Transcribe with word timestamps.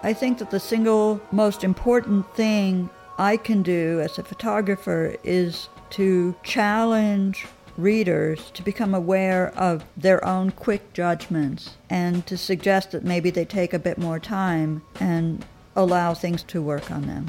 I 0.00 0.12
think 0.12 0.38
that 0.38 0.50
the 0.50 0.60
single 0.60 1.20
most 1.32 1.64
important 1.64 2.32
thing 2.36 2.88
I 3.18 3.36
can 3.36 3.62
do 3.62 4.00
as 4.00 4.16
a 4.16 4.22
photographer 4.22 5.16
is 5.24 5.68
to 5.90 6.36
challenge 6.44 7.46
readers 7.76 8.52
to 8.52 8.62
become 8.62 8.94
aware 8.94 9.52
of 9.56 9.84
their 9.96 10.24
own 10.24 10.52
quick 10.52 10.92
judgments 10.92 11.76
and 11.90 12.24
to 12.26 12.38
suggest 12.38 12.92
that 12.92 13.02
maybe 13.02 13.30
they 13.30 13.44
take 13.44 13.74
a 13.74 13.78
bit 13.78 13.98
more 13.98 14.20
time 14.20 14.82
and 15.00 15.44
allow 15.74 16.14
things 16.14 16.44
to 16.44 16.62
work 16.62 16.92
on 16.92 17.08
them. 17.08 17.26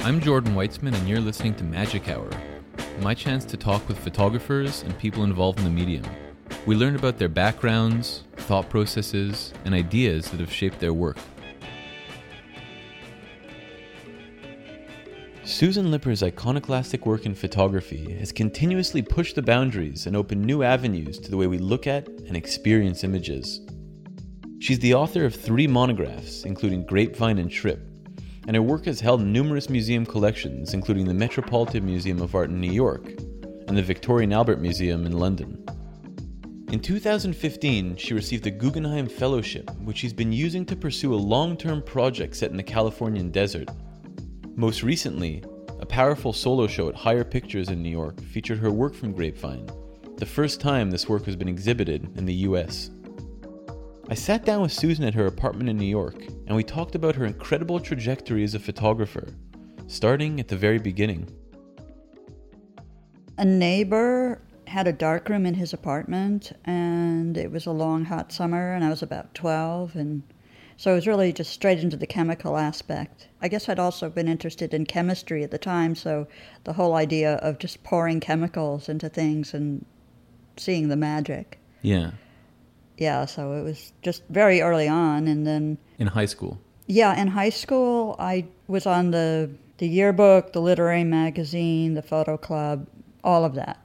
I'm 0.00 0.20
Jordan 0.20 0.54
Weitzman, 0.54 0.94
and 0.94 1.08
you're 1.08 1.18
listening 1.18 1.54
to 1.54 1.64
Magic 1.64 2.10
Hour, 2.10 2.28
my 3.00 3.14
chance 3.14 3.46
to 3.46 3.56
talk 3.56 3.88
with 3.88 3.98
photographers 3.98 4.82
and 4.82 4.98
people 4.98 5.24
involved 5.24 5.58
in 5.58 5.64
the 5.64 5.70
medium. 5.70 6.04
We 6.66 6.76
learn 6.76 6.94
about 6.94 7.18
their 7.18 7.30
backgrounds, 7.30 8.24
thought 8.46 8.70
processes, 8.70 9.52
and 9.64 9.74
ideas 9.74 10.30
that 10.30 10.40
have 10.40 10.52
shaped 10.52 10.78
their 10.78 10.94
work. 10.94 11.18
Susan 15.44 15.90
Lipper's 15.90 16.22
iconoclastic 16.22 17.06
work 17.06 17.24
in 17.24 17.34
photography 17.34 18.12
has 18.18 18.32
continuously 18.32 19.02
pushed 19.02 19.36
the 19.36 19.42
boundaries 19.42 20.06
and 20.06 20.16
opened 20.16 20.44
new 20.44 20.62
avenues 20.62 21.18
to 21.18 21.30
the 21.30 21.36
way 21.36 21.46
we 21.46 21.58
look 21.58 21.86
at 21.86 22.08
and 22.08 22.36
experience 22.36 23.04
images. 23.04 23.60
She's 24.58 24.78
the 24.78 24.94
author 24.94 25.24
of 25.24 25.34
three 25.34 25.66
monographs, 25.66 26.44
including 26.44 26.86
Grapevine 26.86 27.38
and 27.38 27.50
Trip, 27.50 27.80
and 28.46 28.54
her 28.54 28.62
work 28.62 28.84
has 28.84 29.00
held 29.00 29.20
numerous 29.22 29.68
museum 29.68 30.06
collections, 30.06 30.72
including 30.72 31.06
the 31.06 31.14
Metropolitan 31.14 31.84
Museum 31.84 32.22
of 32.22 32.34
Art 32.34 32.50
in 32.50 32.60
New 32.60 32.72
York 32.72 33.06
and 33.66 33.76
the 33.76 33.82
Victoria 33.82 34.24
and 34.24 34.34
Albert 34.34 34.60
Museum 34.60 35.04
in 35.04 35.12
London. 35.12 35.65
In 36.76 36.82
2015, 36.82 37.96
she 37.96 38.12
received 38.12 38.44
the 38.44 38.50
Guggenheim 38.50 39.08
Fellowship, 39.08 39.70
which 39.80 39.96
she's 39.96 40.12
been 40.12 40.30
using 40.30 40.66
to 40.66 40.76
pursue 40.76 41.14
a 41.14 41.16
long 41.16 41.56
term 41.56 41.80
project 41.80 42.36
set 42.36 42.50
in 42.50 42.58
the 42.58 42.62
Californian 42.62 43.30
desert. 43.30 43.70
Most 44.56 44.82
recently, 44.82 45.42
a 45.80 45.86
powerful 45.86 46.34
solo 46.34 46.66
show 46.66 46.90
at 46.90 46.94
Higher 46.94 47.24
Pictures 47.24 47.70
in 47.70 47.82
New 47.82 47.88
York 47.88 48.22
featured 48.24 48.58
her 48.58 48.70
work 48.70 48.94
from 48.94 49.14
Grapevine, 49.14 49.70
the 50.18 50.26
first 50.26 50.60
time 50.60 50.90
this 50.90 51.08
work 51.08 51.24
has 51.24 51.34
been 51.34 51.48
exhibited 51.48 52.10
in 52.18 52.26
the 52.26 52.44
US. 52.50 52.90
I 54.10 54.14
sat 54.14 54.44
down 54.44 54.60
with 54.60 54.70
Susan 54.70 55.06
at 55.06 55.14
her 55.14 55.28
apartment 55.28 55.70
in 55.70 55.78
New 55.78 55.86
York, 55.86 56.26
and 56.46 56.54
we 56.54 56.62
talked 56.62 56.94
about 56.94 57.16
her 57.16 57.24
incredible 57.24 57.80
trajectory 57.80 58.44
as 58.44 58.54
a 58.54 58.60
photographer, 58.60 59.28
starting 59.86 60.40
at 60.40 60.48
the 60.48 60.58
very 60.58 60.78
beginning. 60.78 61.26
A 63.38 63.46
neighbor 63.46 64.42
had 64.68 64.86
a 64.86 64.92
dark 64.92 65.28
room 65.28 65.46
in 65.46 65.54
his 65.54 65.72
apartment, 65.72 66.52
and 66.64 67.36
it 67.36 67.50
was 67.50 67.66
a 67.66 67.72
long, 67.72 68.04
hot 68.04 68.32
summer, 68.32 68.72
and 68.72 68.84
I 68.84 68.90
was 68.90 69.02
about 69.02 69.34
12, 69.34 69.96
and 69.96 70.22
so 70.76 70.92
it 70.92 70.96
was 70.96 71.06
really 71.06 71.32
just 71.32 71.52
straight 71.52 71.78
into 71.78 71.96
the 71.96 72.06
chemical 72.06 72.56
aspect. 72.56 73.28
I 73.40 73.48
guess 73.48 73.68
I'd 73.68 73.78
also 73.78 74.10
been 74.10 74.28
interested 74.28 74.74
in 74.74 74.84
chemistry 74.86 75.42
at 75.42 75.50
the 75.50 75.58
time, 75.58 75.94
so 75.94 76.26
the 76.64 76.74
whole 76.74 76.94
idea 76.94 77.36
of 77.36 77.58
just 77.58 77.82
pouring 77.82 78.20
chemicals 78.20 78.88
into 78.88 79.08
things 79.08 79.54
and 79.54 79.84
seeing 80.56 80.88
the 80.88 80.96
magic. 80.96 81.58
Yeah. 81.82 82.12
Yeah, 82.98 83.26
so 83.26 83.52
it 83.52 83.62
was 83.62 83.92
just 84.02 84.22
very 84.30 84.60
early 84.60 84.88
on, 84.88 85.28
and 85.28 85.46
then. 85.46 85.78
In 85.98 86.08
high 86.08 86.26
school? 86.26 86.58
Yeah, 86.86 87.20
in 87.20 87.28
high 87.28 87.50
school, 87.50 88.16
I 88.18 88.46
was 88.68 88.86
on 88.86 89.10
the, 89.10 89.50
the 89.78 89.88
yearbook, 89.88 90.52
the 90.52 90.60
literary 90.60 91.04
magazine, 91.04 91.94
the 91.94 92.02
photo 92.02 92.36
club, 92.36 92.86
all 93.22 93.44
of 93.44 93.54
that. 93.54 93.78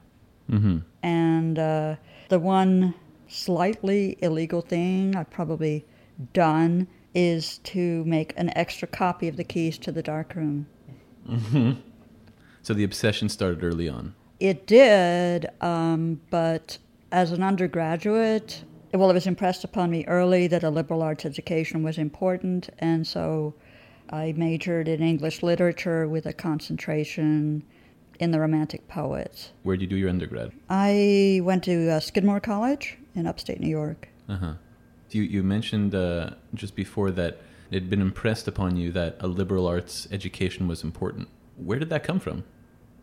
Mm-hmm. 0.52 0.80
And 1.02 1.58
uh, 1.58 1.96
the 2.30 2.40
one 2.40 2.94
slightly 3.28 4.18
illegal 4.22 4.62
thing 4.62 5.16
I've 5.16 5.30
probably 5.30 5.86
done 6.34 6.88
is 7.14 7.60
to 7.60 8.04
make 8.06 8.34
an 8.38 8.56
extra 8.58 8.88
copy 8.88 9.28
of 9.28 9.38
the 9.38 9.44
keys 9.44 9.78
to 9.80 9.92
the 9.92 10.04
darkroom. 10.04 10.68
Mm-hmm. 11.28 11.80
So 12.62 12.74
the 12.74 12.84
obsession 12.84 13.30
started 13.30 13.64
early 13.64 13.90
on. 13.90 14.14
It 14.40 14.66
did, 14.68 15.48
um, 15.62 16.22
but 16.30 16.78
as 17.12 17.32
an 17.32 17.44
undergraduate, 17.44 18.64
well, 18.94 19.10
it 19.10 19.14
was 19.14 19.28
impressed 19.28 19.64
upon 19.64 19.92
me 19.92 20.06
early 20.08 20.48
that 20.48 20.64
a 20.64 20.70
liberal 20.70 21.02
arts 21.02 21.26
education 21.26 21.84
was 21.84 21.98
important, 21.98 22.70
and 22.80 23.06
so 23.06 23.54
I 24.10 24.34
majored 24.36 24.88
in 24.88 25.02
English 25.02 25.44
literature 25.44 26.08
with 26.08 26.26
a 26.26 26.34
concentration 26.34 27.64
in 28.22 28.30
the 28.30 28.40
Romantic 28.40 28.88
poets. 28.88 29.50
Where 29.64 29.76
did 29.76 29.82
you 29.82 29.88
do 29.88 29.96
your 29.96 30.10
undergrad? 30.10 30.52
I 30.70 31.42
went 31.44 31.64
to 31.64 31.90
uh, 31.90 32.00
Skidmore 32.00 32.40
College 32.40 32.98
in 33.16 33.26
upstate 33.26 33.60
New 33.60 33.68
York. 33.68 34.08
Uh 34.30 34.38
huh. 34.38 34.54
You 35.10 35.24
you 35.24 35.44
mentioned 35.44 35.94
uh, 35.94 36.30
just 36.54 36.76
before 36.76 37.12
that 37.12 37.40
it 37.72 37.76
had 37.82 37.90
been 37.90 38.02
impressed 38.02 38.48
upon 38.48 38.78
you 38.78 38.92
that 38.92 39.18
a 39.20 39.28
liberal 39.28 39.68
arts 39.68 40.08
education 40.12 40.68
was 40.68 40.84
important. 40.84 41.28
Where 41.58 41.80
did 41.80 41.90
that 41.90 42.04
come 42.04 42.20
from? 42.20 42.44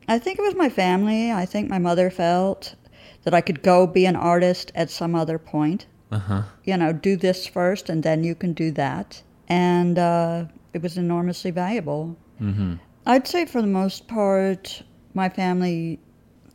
I 0.06 0.18
think 0.18 0.38
it 0.38 0.42
was 0.42 0.54
my 0.54 0.70
family. 0.70 1.32
I 1.32 1.44
think 1.44 1.68
my 1.68 1.78
mother 1.78 2.10
felt 2.10 2.76
that 3.24 3.34
I 3.34 3.40
could 3.40 3.62
go 3.62 3.86
be 3.86 4.06
an 4.06 4.16
artist 4.16 4.72
at 4.74 4.88
some 4.88 5.14
other 5.14 5.38
point. 5.38 5.86
Uh 6.12 6.18
huh. 6.18 6.42
You 6.64 6.76
know, 6.76 6.92
do 6.92 7.16
this 7.16 7.46
first 7.46 7.90
and 7.90 8.02
then 8.02 8.24
you 8.24 8.34
can 8.34 8.52
do 8.52 8.70
that. 8.72 9.22
And 9.48 9.98
uh, 9.98 10.44
it 10.72 10.80
was 10.80 10.96
enormously 10.96 11.50
valuable. 11.50 12.16
Mm-hmm. 12.40 12.74
I'd 13.04 13.26
say 13.26 13.46
for 13.46 13.60
the 13.60 13.68
most 13.68 14.06
part, 14.06 14.82
my 15.14 15.28
family 15.28 15.98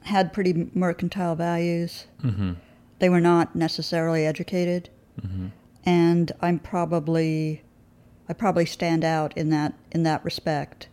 had 0.01 0.33
pretty 0.33 0.69
mercantile 0.73 1.35
values. 1.35 2.07
Mm-hmm. 2.23 2.53
They 2.99 3.09
were 3.09 3.21
not 3.21 3.55
necessarily 3.55 4.25
educated, 4.25 4.89
mm-hmm. 5.21 5.47
and 5.85 6.31
I'm 6.41 6.59
probably 6.59 7.63
I 8.29 8.33
probably 8.33 8.65
stand 8.65 9.03
out 9.03 9.35
in 9.37 9.49
that 9.49 9.73
in 9.91 10.03
that 10.03 10.23
respect. 10.23 10.87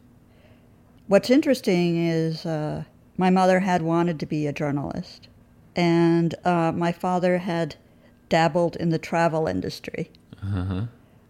What's 1.06 1.30
interesting 1.30 1.96
is 1.96 2.46
uh, 2.46 2.84
my 3.16 3.30
mother 3.30 3.60
had 3.60 3.82
wanted 3.82 4.20
to 4.20 4.26
be 4.26 4.46
a 4.46 4.52
journalist, 4.52 5.28
and 5.76 6.34
uh, 6.44 6.72
my 6.72 6.92
father 6.92 7.38
had 7.38 7.76
dabbled 8.28 8.76
in 8.76 8.90
the 8.90 8.98
travel 8.98 9.46
industry. 9.46 10.10
Uh-huh. 10.42 10.82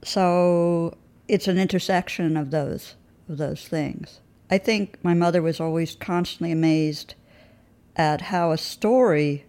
So 0.02 0.96
it's 1.28 1.48
an 1.48 1.58
intersection 1.58 2.36
of 2.36 2.50
those 2.50 2.94
of 3.28 3.38
those 3.38 3.66
things. 3.66 4.20
I 4.50 4.58
think 4.58 4.98
my 5.02 5.14
mother 5.14 5.40
was 5.40 5.60
always 5.60 5.94
constantly 5.94 6.50
amazed 6.50 7.14
at 7.96 8.22
how 8.22 8.50
a 8.50 8.58
story 8.58 9.44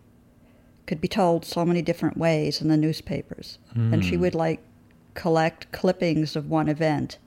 could 0.86 1.02
be 1.02 1.08
told 1.08 1.46
so 1.46 1.66
many 1.66 1.82
different 1.82 2.18
ways 2.18 2.62
in 2.62 2.68
the 2.68 2.78
newspapers. 2.78 3.58
Mm. 3.76 3.94
And 3.94 4.06
she 4.06 4.16
hmm. 4.16 4.22
would 4.22 4.36
like 4.36 4.62
collect 5.14 5.72
clippings 5.72 6.36
of 6.36 6.50
one 6.50 6.68
event 6.68 7.18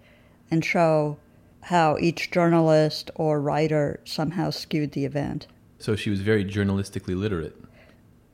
and 0.50 0.64
show 0.64 1.16
how 1.62 1.96
each 1.98 2.30
journalist 2.30 3.10
or 3.14 3.40
writer 3.40 4.00
somehow 4.04 4.50
skewed 4.50 4.92
the 4.92 5.04
event. 5.04 5.46
So 5.78 5.96
she 5.96 6.10
was 6.10 6.20
very 6.20 6.44
journalistically 6.44 7.18
literate. 7.18 7.56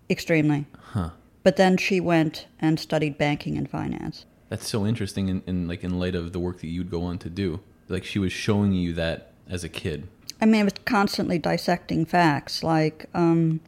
Extremely. 0.09 0.67
Huh. 0.77 1.11
But 1.43 1.57
then 1.57 1.77
she 1.77 2.01
went 2.01 2.47
and 2.59 2.78
studied 2.78 3.17
banking 3.17 3.57
and 3.57 3.71
finance. 3.71 4.27
That's 4.49 4.69
so 4.69 4.84
interesting 4.84 5.28
in, 5.28 5.43
in 5.47 5.69
like 5.69 5.84
in 5.84 5.99
light 5.99 6.17
of 6.17 6.33
the 6.33 6.41
work 6.41 6.61
that 6.61 6.67
you'd 6.67 6.91
go 6.91 7.05
on 7.05 7.19
to 7.19 7.31
do. 7.31 7.61
Like 7.89 8.05
she 8.05 8.19
was 8.19 8.33
showing 8.33 8.72
you 8.72 8.93
that 8.95 9.30
as 9.50 9.65
a 9.65 9.69
kid? 9.69 10.09
I 10.41 10.47
mean, 10.47 10.62
I 10.62 10.65
was 10.65 10.75
constantly 10.87 11.38
dissecting 11.38 12.06
facts. 12.06 12.62
Like, 12.62 13.06
um, 13.12 13.61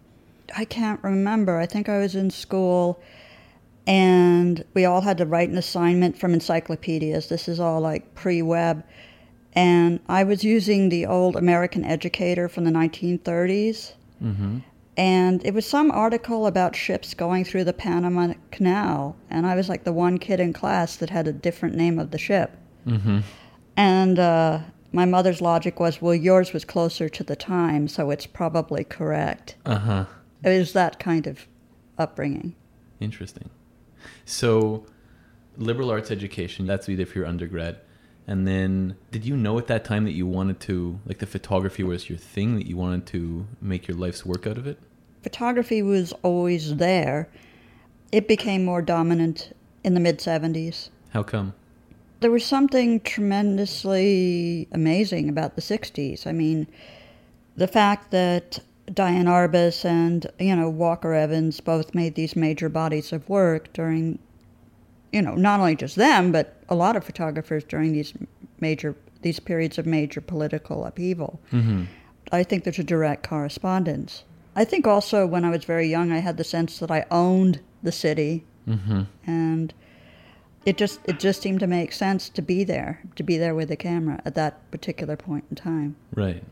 I 0.56 0.64
can't 0.64 1.02
remember. 1.02 1.58
I 1.58 1.66
think 1.66 1.88
I 1.88 1.98
was 1.98 2.14
in 2.14 2.30
school 2.30 3.02
and 3.86 4.64
we 4.74 4.84
all 4.84 5.00
had 5.00 5.18
to 5.18 5.26
write 5.26 5.48
an 5.48 5.58
assignment 5.58 6.16
from 6.16 6.32
encyclopedias. 6.32 7.28
This 7.28 7.48
is 7.48 7.58
all 7.58 7.80
like 7.80 8.14
pre 8.14 8.42
web. 8.42 8.84
And 9.54 10.00
I 10.08 10.24
was 10.24 10.44
using 10.44 10.88
the 10.88 11.04
old 11.04 11.36
American 11.36 11.84
Educator 11.84 12.48
from 12.48 12.64
the 12.64 12.70
1930s. 12.70 13.92
Mm-hmm. 14.22 14.58
And 14.96 15.44
it 15.44 15.52
was 15.52 15.66
some 15.66 15.90
article 15.90 16.46
about 16.46 16.76
ships 16.76 17.12
going 17.12 17.44
through 17.44 17.64
the 17.64 17.72
Panama 17.72 18.34
Canal. 18.50 19.16
And 19.30 19.46
I 19.46 19.56
was 19.56 19.68
like 19.68 19.84
the 19.84 19.92
one 19.92 20.18
kid 20.18 20.38
in 20.38 20.52
class 20.52 20.96
that 20.96 21.10
had 21.10 21.26
a 21.26 21.32
different 21.32 21.74
name 21.74 21.98
of 21.98 22.12
the 22.12 22.18
ship. 22.18 22.56
Mm-hmm. 22.86 23.20
And 23.76 24.18
uh, 24.18 24.60
my 24.92 25.04
mother's 25.04 25.40
logic 25.40 25.80
was, 25.80 26.02
well, 26.02 26.14
yours 26.14 26.52
was 26.52 26.64
closer 26.64 27.08
to 27.08 27.24
the 27.24 27.36
time, 27.36 27.88
so 27.88 28.10
it's 28.10 28.26
probably 28.26 28.84
correct. 28.84 29.56
Uh 29.64 29.78
huh. 29.78 30.04
It 30.44 30.58
was 30.58 30.72
that 30.74 30.98
kind 30.98 31.26
of 31.26 31.46
upbringing. 31.98 32.54
Interesting. 33.00 33.50
So, 34.24 34.86
liberal 35.56 35.90
arts 35.90 36.10
education, 36.10 36.66
that's 36.66 36.86
what 36.86 36.92
you 36.92 36.96
did 36.96 37.08
for 37.08 37.18
your 37.18 37.26
undergrad. 37.26 37.78
And 38.26 38.46
then, 38.46 38.96
did 39.10 39.24
you 39.24 39.36
know 39.36 39.58
at 39.58 39.66
that 39.66 39.84
time 39.84 40.04
that 40.04 40.12
you 40.12 40.26
wanted 40.26 40.60
to, 40.60 41.00
like, 41.06 41.18
the 41.18 41.26
photography 41.26 41.82
was 41.82 42.08
your 42.08 42.18
thing, 42.18 42.56
that 42.56 42.66
you 42.66 42.76
wanted 42.76 43.06
to 43.06 43.46
make 43.60 43.88
your 43.88 43.96
life's 43.96 44.24
work 44.24 44.46
out 44.46 44.58
of 44.58 44.66
it? 44.66 44.78
Photography 45.22 45.82
was 45.82 46.12
always 46.22 46.76
there. 46.76 47.28
It 48.10 48.28
became 48.28 48.64
more 48.64 48.82
dominant 48.82 49.56
in 49.82 49.94
the 49.94 50.00
mid 50.00 50.18
70s. 50.18 50.90
How 51.10 51.22
come? 51.22 51.54
There 52.22 52.30
was 52.30 52.44
something 52.44 53.00
tremendously 53.00 54.68
amazing 54.72 55.28
about 55.28 55.56
the 55.56 55.62
60s. 55.62 56.26
I 56.26 56.32
mean, 56.32 56.66
the 57.56 57.68
fact 57.68 58.10
that 58.10 58.58
Diane 58.92 59.26
Arbus 59.26 59.84
and, 59.84 60.26
you 60.38 60.56
know, 60.56 60.68
Walker 60.68 61.14
Evans 61.14 61.60
both 61.60 61.94
made 61.94 62.14
these 62.14 62.34
major 62.34 62.68
bodies 62.68 63.12
of 63.12 63.28
work 63.28 63.72
during 63.72 64.18
you 65.12 65.20
know, 65.20 65.34
not 65.34 65.60
only 65.60 65.76
just 65.76 65.96
them, 65.96 66.32
but 66.32 66.56
a 66.68 66.74
lot 66.74 66.96
of 66.96 67.04
photographers 67.04 67.64
during 67.64 67.92
these 67.92 68.14
major 68.60 68.96
these 69.20 69.38
periods 69.38 69.78
of 69.78 69.86
major 69.86 70.20
political 70.20 70.84
upheaval. 70.84 71.38
Mm-hmm. 71.52 71.84
I 72.32 72.42
think 72.42 72.64
there's 72.64 72.78
a 72.78 72.84
direct 72.84 73.28
correspondence. 73.28 74.24
I 74.56 74.64
think 74.64 74.86
also 74.86 75.26
when 75.26 75.44
I 75.44 75.50
was 75.50 75.64
very 75.64 75.86
young, 75.86 76.10
I 76.10 76.18
had 76.18 76.38
the 76.38 76.44
sense 76.44 76.78
that 76.78 76.90
I 76.90 77.04
owned 77.10 77.60
the 77.82 77.92
city, 77.92 78.44
Mm-hmm. 78.68 79.02
and 79.26 79.74
it 80.64 80.76
just 80.76 81.00
it 81.04 81.18
just 81.18 81.42
seemed 81.42 81.60
to 81.60 81.66
make 81.66 81.92
sense 81.92 82.28
to 82.30 82.42
be 82.42 82.64
there, 82.64 83.00
to 83.16 83.22
be 83.22 83.36
there 83.36 83.54
with 83.54 83.68
the 83.68 83.76
camera 83.76 84.20
at 84.24 84.34
that 84.34 84.70
particular 84.70 85.16
point 85.16 85.44
in 85.50 85.56
time. 85.56 85.96
Right. 86.14 86.42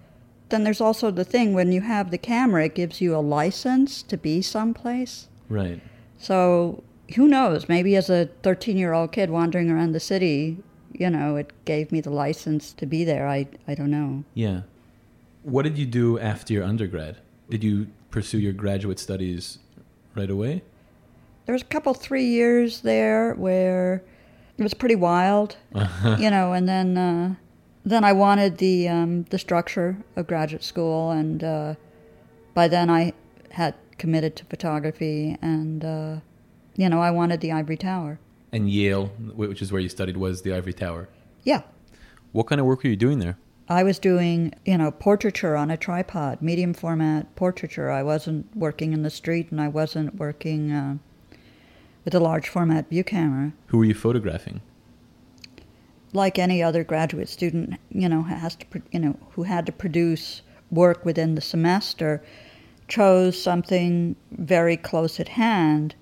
Then 0.48 0.64
there's 0.64 0.80
also 0.80 1.10
the 1.10 1.24
thing 1.24 1.54
when 1.54 1.70
you 1.70 1.80
have 1.82 2.10
the 2.10 2.18
camera, 2.18 2.64
it 2.64 2.74
gives 2.74 3.00
you 3.00 3.14
a 3.14 3.18
license 3.18 4.02
to 4.02 4.16
be 4.16 4.42
someplace. 4.42 5.28
Right. 5.48 5.80
So 6.18 6.82
who 7.14 7.28
knows? 7.28 7.68
Maybe 7.68 7.96
as 7.96 8.10
a 8.10 8.26
13 8.42 8.76
year 8.76 8.92
old 8.92 9.12
kid 9.12 9.30
wandering 9.30 9.70
around 9.70 9.92
the 9.92 10.00
city, 10.00 10.58
you 10.92 11.08
know, 11.08 11.36
it 11.36 11.52
gave 11.64 11.92
me 11.92 12.00
the 12.00 12.10
license 12.10 12.72
to 12.74 12.86
be 12.86 13.04
there. 13.04 13.28
I, 13.28 13.46
I 13.66 13.74
don't 13.74 13.90
know. 13.90 14.24
Yeah. 14.34 14.62
What 15.42 15.62
did 15.62 15.78
you 15.78 15.86
do 15.86 16.18
after 16.18 16.52
your 16.52 16.64
undergrad? 16.64 17.18
Did 17.48 17.64
you 17.64 17.88
pursue 18.10 18.38
your 18.38 18.52
graduate 18.52 18.98
studies 18.98 19.58
right 20.14 20.30
away? 20.30 20.62
There 21.46 21.52
was 21.52 21.62
a 21.62 21.66
couple, 21.66 21.94
three 21.94 22.24
years 22.26 22.80
there 22.82 23.34
where 23.34 24.02
it 24.58 24.62
was 24.62 24.74
pretty 24.74 24.94
wild, 24.94 25.56
you 26.18 26.30
know, 26.30 26.52
and 26.52 26.68
then 26.68 26.96
uh, 26.96 27.34
then 27.84 28.04
I 28.04 28.12
wanted 28.12 28.58
the 28.58 28.88
um, 28.88 29.24
the 29.30 29.38
structure 29.38 29.96
of 30.16 30.26
graduate 30.26 30.62
school, 30.62 31.10
and 31.10 31.42
uh, 31.42 31.74
by 32.54 32.68
then 32.68 32.88
I 32.90 33.12
had 33.50 33.74
committed 33.98 34.36
to 34.36 34.44
photography, 34.44 35.36
and 35.42 35.84
uh, 35.84 36.16
you 36.76 36.88
know, 36.88 37.00
I 37.00 37.10
wanted 37.10 37.40
the 37.40 37.52
ivory 37.52 37.76
tower. 37.76 38.18
And 38.52 38.68
Yale, 38.70 39.06
which 39.34 39.62
is 39.62 39.72
where 39.72 39.80
you 39.80 39.88
studied, 39.88 40.16
was 40.16 40.42
the 40.42 40.52
Ivory 40.52 40.72
Tower. 40.72 41.08
Yeah, 41.44 41.62
What 42.32 42.48
kind 42.48 42.60
of 42.60 42.66
work 42.66 42.82
were 42.82 42.90
you 42.90 42.96
doing 42.96 43.20
there? 43.20 43.38
I 43.68 43.84
was 43.84 44.00
doing, 44.00 44.52
you 44.64 44.76
know, 44.76 44.90
portraiture 44.90 45.56
on 45.56 45.70
a 45.70 45.76
tripod, 45.76 46.42
medium 46.42 46.74
format 46.74 47.32
portraiture. 47.36 47.90
I 47.90 48.02
wasn't 48.02 48.54
working 48.56 48.92
in 48.92 49.04
the 49.04 49.10
street 49.10 49.52
and 49.52 49.60
I 49.60 49.68
wasn't 49.68 50.16
working 50.16 50.72
uh, 50.72 50.96
with 52.04 52.14
a 52.14 52.20
large 52.20 52.48
format 52.48 52.88
view 52.88 53.04
camera. 53.04 53.52
Who 53.66 53.78
were 53.78 53.84
you 53.84 53.94
photographing? 53.94 54.60
Like 56.12 56.38
any 56.38 56.62
other 56.62 56.82
graduate 56.82 57.28
student, 57.28 57.78
you 57.90 58.08
know, 58.08 58.22
has 58.22 58.56
to, 58.56 58.66
you 58.90 58.98
know, 58.98 59.16
who 59.32 59.44
had 59.44 59.66
to 59.66 59.72
produce 59.72 60.42
work 60.70 61.04
within 61.04 61.34
the 61.34 61.40
semester, 61.40 62.22
chose 62.88 63.40
something 63.40 64.16
very 64.32 64.76
close 64.76 65.20
at 65.20 65.28
hand, 65.28 65.94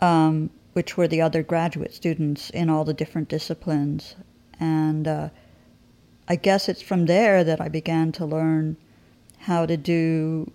um, 0.00 0.50
which 0.74 0.96
were 0.96 1.08
the 1.08 1.20
other 1.20 1.42
graduate 1.42 1.94
students 1.94 2.50
in 2.50 2.70
all 2.70 2.84
the 2.84 2.94
different 2.94 3.28
disciplines, 3.28 4.16
and. 4.60 5.08
Uh, 5.08 5.28
I 6.26 6.36
guess 6.36 6.68
it's 6.68 6.80
from 6.80 7.06
there 7.06 7.44
that 7.44 7.60
I 7.60 7.68
began 7.68 8.10
to 8.12 8.24
learn 8.24 8.76
how 9.40 9.66
to 9.66 9.76
do, 9.76 10.50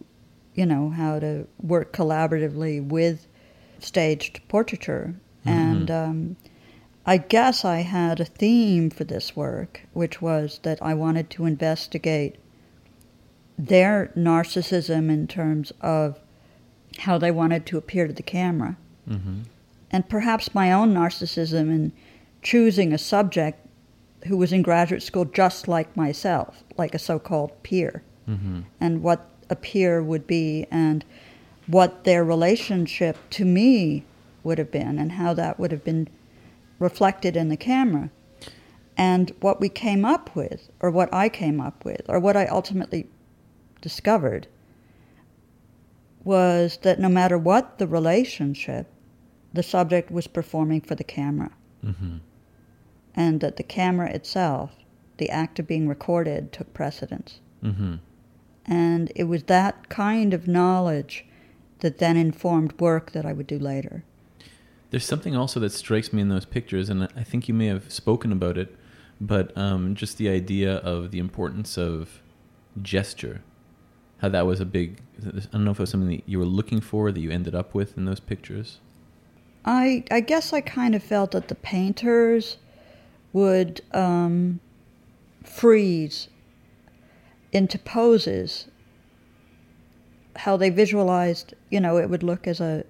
you 0.55 0.65
know, 0.65 0.89
how 0.89 1.19
to 1.19 1.45
work 1.61 1.93
collaboratively 1.93 2.87
with 2.87 3.27
staged 3.83 4.41
portraiture. 4.47 5.15
And 5.45 5.89
um, 5.89 6.35
I 7.05 7.17
guess 7.17 7.65
I 7.65 7.77
had 7.77 8.19
a 8.19 8.25
theme 8.25 8.89
for 8.89 9.03
this 9.03 9.35
work, 9.35 9.81
which 9.93 10.21
was 10.21 10.59
that 10.63 10.77
I 10.81 10.93
wanted 10.93 11.29
to 11.31 11.45
investigate 11.45 12.35
their 13.57 14.11
narcissism 14.15 15.09
in 15.09 15.27
terms 15.27 15.71
of 15.81 16.19
how 16.99 17.17
they 17.17 17.31
wanted 17.31 17.65
to 17.67 17.77
appear 17.77 18.07
to 18.07 18.13
the 18.13 18.23
camera, 18.23 18.77
Mm-hmm. 19.09 19.39
and 19.89 20.07
perhaps 20.07 20.53
my 20.53 20.71
own 20.71 20.93
narcissism 20.93 21.69
in 21.71 21.91
choosing 22.43 22.93
a 22.93 22.97
subject 22.99 23.65
who 24.27 24.37
was 24.37 24.53
in 24.53 24.61
graduate 24.61 25.01
school 25.01 25.25
just 25.25 25.67
like 25.67 25.95
myself, 25.97 26.63
like 26.77 26.93
a 26.93 26.99
so 26.99 27.17
called 27.17 27.51
peer, 27.63 28.03
Mm-hmm. 28.29 28.61
and 28.79 29.01
what 29.01 29.27
a 29.49 29.55
peer 29.55 30.03
would 30.03 30.27
be, 30.27 30.67
and 30.69 31.03
what 31.69 32.03
their 32.03 32.23
relationship 32.23 33.15
to 33.29 33.45
me 33.45 34.03
would 34.43 34.57
have 34.57 34.71
been, 34.71 34.97
and 34.97 35.13
how 35.13 35.33
that 35.33 35.59
would 35.59 35.71
have 35.71 35.83
been 35.83 36.07
reflected 36.79 37.37
in 37.37 37.49
the 37.49 37.57
camera. 37.57 38.09
And 38.97 39.31
what 39.39 39.61
we 39.61 39.69
came 39.69 40.03
up 40.03 40.35
with, 40.35 40.69
or 40.79 40.89
what 40.89 41.13
I 41.13 41.29
came 41.29 41.61
up 41.61 41.85
with, 41.85 42.01
or 42.09 42.19
what 42.19 42.35
I 42.35 42.47
ultimately 42.47 43.07
discovered, 43.81 44.47
was 46.23 46.79
that 46.81 46.99
no 46.99 47.09
matter 47.09 47.37
what 47.37 47.77
the 47.77 47.87
relationship, 47.87 48.87
the 49.53 49.63
subject 49.63 50.09
was 50.11 50.27
performing 50.27 50.81
for 50.81 50.95
the 50.95 51.03
camera 51.03 51.51
Mm-hmm. 51.85 52.17
and 53.15 53.39
that 53.39 53.55
the 53.55 53.63
camera 53.63 54.09
itself, 54.11 54.71
the 55.15 55.29
act 55.29 55.59
of 55.59 55.67
being 55.67 55.87
recorded, 55.87 56.51
took 56.51 56.73
precedence. 56.73 57.39
Mm-hmm. 57.63 57.95
And 58.65 59.11
it 59.15 59.23
was 59.23 59.43
that 59.43 59.87
kind 59.87 60.33
of 60.33 60.45
knowledge 60.45 61.25
that 61.79 61.97
then 61.97 62.17
informed 62.17 62.79
work 62.79 63.11
that 63.11 63.25
I 63.25 63.33
would 63.33 63.47
do 63.47 63.59
later. 63.59 64.03
There's 64.91 65.05
something 65.05 65.35
also 65.35 65.59
that 65.59 65.71
strikes 65.71 66.11
me 66.11 66.21
in 66.21 66.29
those 66.29 66.45
pictures, 66.45 66.89
and 66.89 67.03
I 67.15 67.23
think 67.23 67.47
you 67.47 67.53
may 67.53 67.67
have 67.67 67.91
spoken 67.91 68.31
about 68.31 68.57
it, 68.57 68.75
but 69.21 69.55
um, 69.57 69.95
just 69.95 70.17
the 70.17 70.29
idea 70.29 70.77
of 70.77 71.11
the 71.11 71.19
importance 71.19 71.77
of 71.77 72.21
gesture. 72.81 73.41
How 74.17 74.29
that 74.29 74.45
was 74.45 74.59
a 74.59 74.65
big. 74.65 74.99
I 75.25 75.39
don't 75.51 75.63
know 75.63 75.71
if 75.71 75.79
it 75.79 75.83
was 75.83 75.91
something 75.91 76.09
that 76.09 76.23
you 76.25 76.39
were 76.39 76.45
looking 76.45 76.81
for 76.81 77.11
that 77.11 77.19
you 77.19 77.31
ended 77.31 77.55
up 77.55 77.73
with 77.73 77.97
in 77.97 78.05
those 78.05 78.19
pictures. 78.19 78.79
I, 79.63 80.03
I 80.09 80.21
guess 80.21 80.51
I 80.51 80.61
kind 80.61 80.95
of 80.95 81.03
felt 81.03 81.31
that 81.31 81.47
the 81.47 81.55
painters 81.55 82.57
would 83.31 83.81
um, 83.93 84.59
freeze 85.43 86.29
into 87.51 87.77
poses 87.77 88.67
how 90.45 90.55
they 90.57 90.69
visualized 90.69 91.53
you 91.69 91.79
know 91.79 91.97
it 91.97 92.09
would 92.09 92.23
look 92.23 92.47
as 92.47 92.59
a 92.61 92.83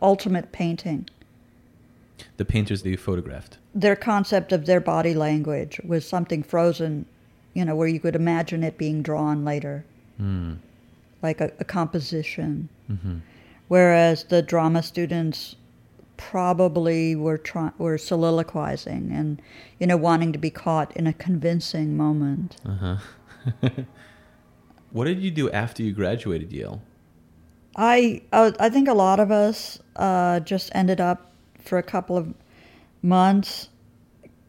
ultimate 0.00 0.48
painting 0.52 1.00
The 2.36 2.44
painters 2.44 2.82
that 2.82 2.90
you 2.90 2.96
photographed. 2.96 3.58
their 3.74 3.96
concept 3.96 4.52
of 4.52 4.66
their 4.66 4.80
body 4.80 5.14
language 5.14 5.80
was 5.92 6.06
something 6.06 6.42
frozen, 6.42 7.06
you 7.54 7.64
know, 7.64 7.74
where 7.78 7.88
you 7.94 8.00
could 8.00 8.14
imagine 8.16 8.62
it 8.68 8.76
being 8.78 9.02
drawn 9.02 9.44
later, 9.44 9.84
Mm. 10.20 10.56
like 11.22 11.40
a, 11.40 11.48
a 11.58 11.64
composition. 11.64 12.68
Mm-hmm. 12.90 13.16
Whereas 13.68 14.24
the 14.24 14.42
drama 14.42 14.82
students 14.82 15.56
probably 16.16 17.16
were 17.16 17.38
try- 17.38 17.72
were 17.78 17.98
soliloquizing 17.98 19.10
and, 19.18 19.40
you 19.80 19.86
know, 19.88 19.96
wanting 20.08 20.32
to 20.32 20.38
be 20.38 20.50
caught 20.50 20.94
in 20.96 21.06
a 21.06 21.12
convincing 21.26 21.96
moment. 21.96 22.56
Uh 22.64 22.74
huh. 22.84 22.96
what 24.92 25.04
did 25.06 25.20
you 25.22 25.30
do 25.30 25.50
after 25.50 25.82
you 25.82 25.92
graduated 25.92 26.52
Yale? 26.52 26.80
I 27.76 28.22
uh, 28.32 28.52
I 28.60 28.68
think 28.68 28.88
a 28.88 28.94
lot 28.94 29.20
of 29.20 29.30
us 29.30 29.78
uh, 29.96 30.40
just 30.40 30.70
ended 30.74 31.00
up 31.00 31.32
for 31.60 31.78
a 31.78 31.82
couple 31.82 32.16
of 32.16 32.34
months 33.02 33.68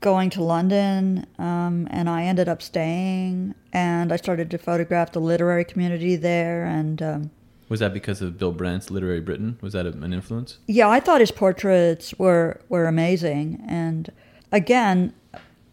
going 0.01 0.30
to 0.30 0.44
London, 0.44 1.25
um, 1.39 1.88
and 1.89 2.10
I 2.10 2.24
ended 2.24 2.50
up 2.50 2.62
staying, 2.62 3.56
and 3.72 4.12
I 4.12 4.18
started 4.18 4.51
to 4.51 4.58
photograph 4.58 5.13
the 5.13 5.22
literary 5.22 5.63
community 5.63 6.18
there, 6.18 6.65
and 6.65 7.01
um, 7.01 7.32
Was 7.70 7.80
that 7.80 7.94
because 7.94 8.22
of 8.22 8.38
Bill 8.38 8.51
Brandt's 8.51 8.92
Literary 8.92 9.22
Britain? 9.22 9.58
Was 9.62 9.72
that 9.74 9.86
an 9.86 10.12
influence? 10.13 10.58
yeah, 10.68 10.89
I 10.89 11.00
thought 11.00 11.22
his 11.22 11.32
portraits 11.32 12.13
were 12.20 12.60
were 12.68 12.86
amazing, 12.86 13.63
and 13.68 14.12
again, 14.51 15.13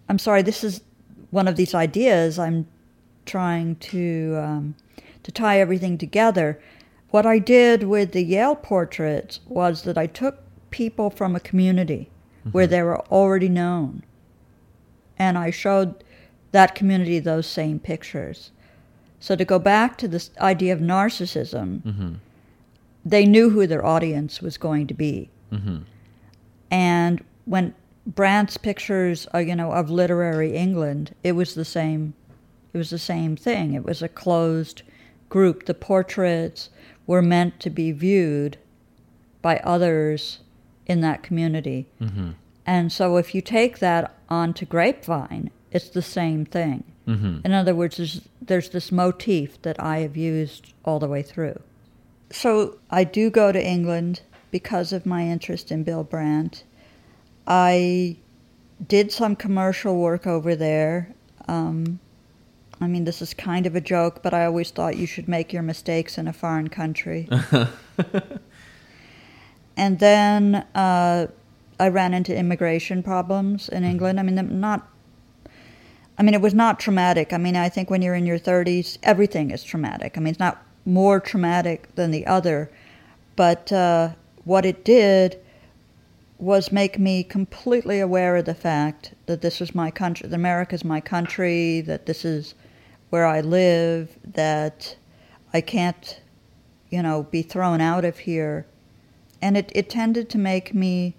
I'm 0.08 0.18
sorry, 0.18 0.42
this 0.42 0.62
is 0.62 0.80
one 1.30 1.48
of 1.48 1.56
these 1.56 1.74
ideas 1.74 2.38
I'm 2.38 2.66
trying 3.26 3.76
to 3.76 4.36
um, 4.40 4.74
to 5.24 5.32
tie 5.32 5.58
everything 5.58 5.98
together. 5.98 6.60
What 7.10 7.26
I 7.26 7.38
did 7.38 7.84
with 7.84 8.12
the 8.12 8.22
Yale 8.22 8.54
portraits 8.54 9.40
was 9.46 9.82
that 9.82 9.98
I 9.98 10.06
took 10.06 10.38
people 10.70 11.10
from 11.10 11.34
a 11.34 11.40
community 11.40 12.08
where 12.52 12.66
they 12.66 12.82
were 12.82 13.00
already 13.08 13.48
known, 13.48 14.02
and 15.18 15.36
I 15.36 15.50
showed 15.50 16.02
that 16.52 16.74
community 16.74 17.18
those 17.18 17.46
same 17.46 17.78
pictures. 17.78 18.50
So 19.18 19.36
to 19.36 19.44
go 19.44 19.58
back 19.58 19.98
to 19.98 20.08
this 20.08 20.30
idea 20.40 20.72
of 20.72 20.80
narcissism, 20.80 21.82
Mm-hmm. 21.82 22.14
they 23.04 23.26
knew 23.26 23.50
who 23.50 23.66
their 23.66 23.84
audience 23.84 24.40
was 24.40 24.56
going 24.56 24.86
to 24.86 24.94
be. 24.94 25.28
Mm-hmm. 25.52 25.78
And 26.70 27.24
when 27.44 27.74
Brandt's 28.06 28.56
pictures, 28.56 29.26
uh, 29.34 29.38
you 29.38 29.54
know, 29.56 29.72
of 29.72 29.90
literary 29.90 30.54
England, 30.56 31.14
it 31.22 31.32
was 31.32 31.54
the 31.54 31.64
same. 31.64 32.14
It 32.72 32.78
was 32.78 32.90
the 32.90 32.98
same 32.98 33.36
thing. 33.36 33.74
It 33.74 33.84
was 33.84 34.00
a 34.00 34.08
closed 34.08 34.82
group. 35.28 35.66
The 35.66 35.74
portraits 35.74 36.70
were 37.10 37.20
meant 37.20 37.58
to 37.58 37.68
be 37.68 37.90
viewed 37.90 38.56
by 39.42 39.56
others 39.64 40.38
in 40.86 41.00
that 41.00 41.24
community. 41.24 41.88
Mm-hmm. 42.00 42.30
And 42.64 42.92
so, 42.92 43.16
if 43.16 43.34
you 43.34 43.40
take 43.40 43.80
that 43.80 44.14
onto 44.28 44.64
Grapevine, 44.64 45.50
it's 45.72 45.88
the 45.88 46.02
same 46.02 46.44
thing. 46.44 46.84
Mm-hmm. 47.08 47.40
In 47.44 47.52
other 47.52 47.74
words, 47.74 47.96
there's, 47.96 48.20
there's 48.40 48.68
this 48.68 48.92
motif 48.92 49.60
that 49.62 49.82
I 49.82 49.98
have 49.98 50.16
used 50.16 50.72
all 50.84 51.00
the 51.00 51.08
way 51.08 51.22
through. 51.22 51.60
So 52.30 52.78
I 52.92 53.02
do 53.02 53.28
go 53.28 53.50
to 53.50 53.60
England 53.60 54.20
because 54.52 54.92
of 54.92 55.04
my 55.04 55.26
interest 55.26 55.72
in 55.72 55.82
Bill 55.82 56.04
Brandt. 56.04 56.62
I 57.44 58.18
did 58.86 59.10
some 59.10 59.34
commercial 59.34 59.96
work 59.96 60.28
over 60.28 60.54
there. 60.54 61.12
Um, 61.48 61.98
I 62.80 62.86
mean, 62.86 63.04
this 63.04 63.20
is 63.20 63.34
kind 63.34 63.66
of 63.66 63.76
a 63.76 63.80
joke, 63.80 64.22
but 64.22 64.32
I 64.32 64.46
always 64.46 64.70
thought 64.70 64.96
you 64.96 65.06
should 65.06 65.28
make 65.28 65.52
your 65.52 65.62
mistakes 65.62 66.16
in 66.16 66.26
a 66.26 66.32
foreign 66.32 66.68
country. 66.68 67.28
and 69.76 69.98
then 69.98 70.66
uh, 70.74 71.26
I 71.78 71.88
ran 71.88 72.14
into 72.14 72.34
immigration 72.34 73.02
problems 73.02 73.68
in 73.68 73.84
England. 73.84 74.18
I 74.18 74.22
mean, 74.22 74.60
not. 74.60 74.88
I 76.18 76.22
mean, 76.22 76.34
it 76.34 76.40
was 76.40 76.54
not 76.54 76.78
traumatic. 76.78 77.32
I 77.32 77.38
mean, 77.38 77.56
I 77.56 77.70
think 77.70 77.88
when 77.88 78.02
you're 78.02 78.14
in 78.14 78.26
your 78.26 78.38
30s, 78.38 78.98
everything 79.02 79.50
is 79.50 79.64
traumatic. 79.64 80.18
I 80.18 80.20
mean, 80.20 80.32
it's 80.32 80.38
not 80.38 80.62
more 80.84 81.18
traumatic 81.18 81.94
than 81.94 82.10
the 82.10 82.26
other, 82.26 82.70
but 83.36 83.72
uh, 83.72 84.10
what 84.44 84.66
it 84.66 84.84
did 84.84 85.38
was 86.38 86.72
make 86.72 86.98
me 86.98 87.22
completely 87.22 88.00
aware 88.00 88.36
of 88.36 88.46
the 88.46 88.54
fact 88.54 89.14
that 89.26 89.40
this 89.40 89.60
is 89.60 89.74
my 89.74 89.90
country, 89.90 90.28
that 90.28 90.34
America 90.34 90.74
is 90.74 90.84
my 90.84 91.00
country, 91.00 91.80
that 91.82 92.06
this 92.06 92.24
is 92.24 92.54
where 93.10 93.26
I 93.26 93.40
live, 93.40 94.16
that 94.24 94.96
I 95.52 95.60
can't, 95.60 96.20
you 96.88 97.02
know, 97.02 97.24
be 97.24 97.42
thrown 97.42 97.80
out 97.80 98.04
of 98.04 98.18
here. 98.18 98.66
And 99.42 99.56
it, 99.56 99.70
it 99.74 99.90
tended 99.90 100.28
to 100.30 100.38
make 100.38 100.74
me 100.74 101.14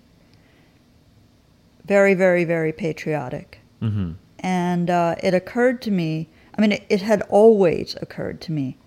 very, 1.85 2.13
very, 2.13 2.43
very 2.43 2.71
patriotic. 2.71 3.59
Mm-hmm. 3.81 4.11
And 4.39 4.89
uh, 4.89 5.15
it 5.21 5.33
occurred 5.33 5.81
to 5.83 5.91
me, 5.91 6.29
I 6.57 6.61
mean, 6.61 6.71
it, 6.71 6.85
it, 6.89 7.01
had 7.01 7.21
always 7.23 7.95
occurred 8.01 8.41
to 8.41 8.51
me 8.51 8.77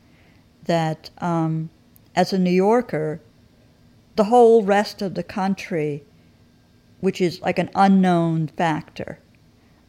that 0.65 1.11
um, 1.19 1.71
as 2.15 2.33
a 2.33 2.39
New 2.39 2.51
Yorker, 2.51 3.21
the 4.17 4.25
whole 4.25 4.63
rest 4.63 5.03
of 5.03 5.15
the 5.15 5.23
country, 5.23 6.05
which 7.01 7.21
is 7.21 7.41
like 7.41 7.59
an 7.59 7.71
unknown 7.75 8.49
factor. 8.49 9.19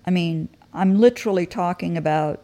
I 0.05 0.11
mean, 0.11 0.49
I'm 0.73 0.99
literally 0.99 1.45
talking 1.45 1.97
about, 1.97 2.41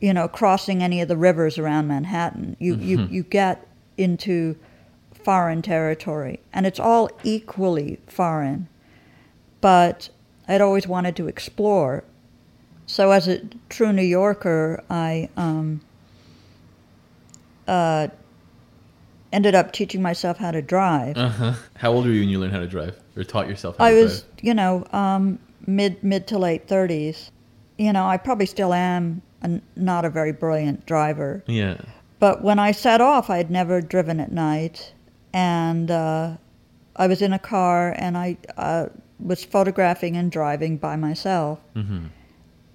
you 0.00 0.14
know, 0.14 0.28
crossing 0.28 0.82
any 0.82 1.00
of 1.00 1.08
the 1.08 1.16
rivers 1.16 1.58
around 1.58 1.88
Manhattan. 1.88 2.56
You, 2.58 2.74
mm-hmm. 2.74 2.84
you, 2.84 3.06
you 3.06 3.22
get 3.22 3.66
into 3.96 4.56
foreign 5.12 5.62
territory, 5.62 6.40
and 6.52 6.66
it's 6.66 6.78
all 6.80 7.10
equally 7.24 7.98
foreign. 8.06 8.68
But 9.60 10.08
I'd 10.46 10.60
always 10.60 10.86
wanted 10.86 11.16
to 11.16 11.26
explore. 11.26 12.04
So, 12.86 13.10
as 13.10 13.28
a 13.28 13.42
true 13.68 13.92
New 13.92 14.02
Yorker, 14.02 14.82
I 14.88 15.28
um, 15.36 15.80
uh, 17.66 18.08
ended 19.32 19.54
up 19.54 19.72
teaching 19.72 20.00
myself 20.00 20.38
how 20.38 20.52
to 20.52 20.62
drive. 20.62 21.16
Uh-huh. 21.16 21.54
How 21.76 21.92
old 21.92 22.06
were 22.06 22.12
you 22.12 22.20
when 22.20 22.28
you 22.28 22.38
learned 22.38 22.52
how 22.52 22.60
to 22.60 22.66
drive, 22.66 22.98
or 23.16 23.24
taught 23.24 23.48
yourself 23.48 23.76
how 23.76 23.88
to 23.88 23.90
drive? 23.90 24.00
I 24.00 24.02
was, 24.02 24.24
you 24.40 24.54
know, 24.54 24.86
um, 24.92 25.38
mid 25.66 26.02
mid 26.02 26.28
to 26.28 26.38
late 26.38 26.68
thirties. 26.68 27.30
You 27.76 27.92
know, 27.92 28.06
I 28.06 28.16
probably 28.16 28.46
still 28.46 28.72
am 28.72 29.22
a, 29.42 29.60
not 29.76 30.04
a 30.04 30.10
very 30.10 30.32
brilliant 30.32 30.86
driver. 30.86 31.42
Yeah. 31.46 31.78
But 32.18 32.42
when 32.42 32.58
I 32.58 32.72
set 32.72 33.00
off, 33.00 33.30
I 33.30 33.36
had 33.36 33.50
never 33.50 33.80
driven 33.80 34.20
at 34.20 34.32
night, 34.32 34.92
and 35.32 35.90
uh, 35.90 36.36
I 36.96 37.06
was 37.06 37.22
in 37.22 37.32
a 37.32 37.38
car, 37.38 37.94
and 37.96 38.18
I 38.18 38.36
uh, 38.56 38.86
was 39.20 39.44
photographing 39.44 40.16
and 40.16 40.30
driving 40.30 40.76
by 40.78 40.96
myself. 40.96 41.60
Mm-hmm. 41.76 42.06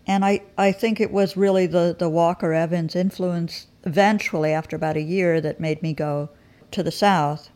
And 0.06 0.26
I, 0.26 0.42
I 0.58 0.72
think 0.72 1.00
it 1.00 1.12
was 1.12 1.38
really 1.38 1.66
the, 1.66 1.96
the 1.98 2.10
Walker 2.10 2.54
Evans 2.54 2.96
influence 2.96 3.68
eventually, 3.86 4.52
after 4.52 4.76
about 4.76 4.98
a 4.98 5.02
year, 5.02 5.42
that 5.42 5.60
made 5.60 5.82
me 5.82 5.94
go, 5.94 6.30
to 6.72 6.84
the 6.84 6.92
south. 6.92 7.50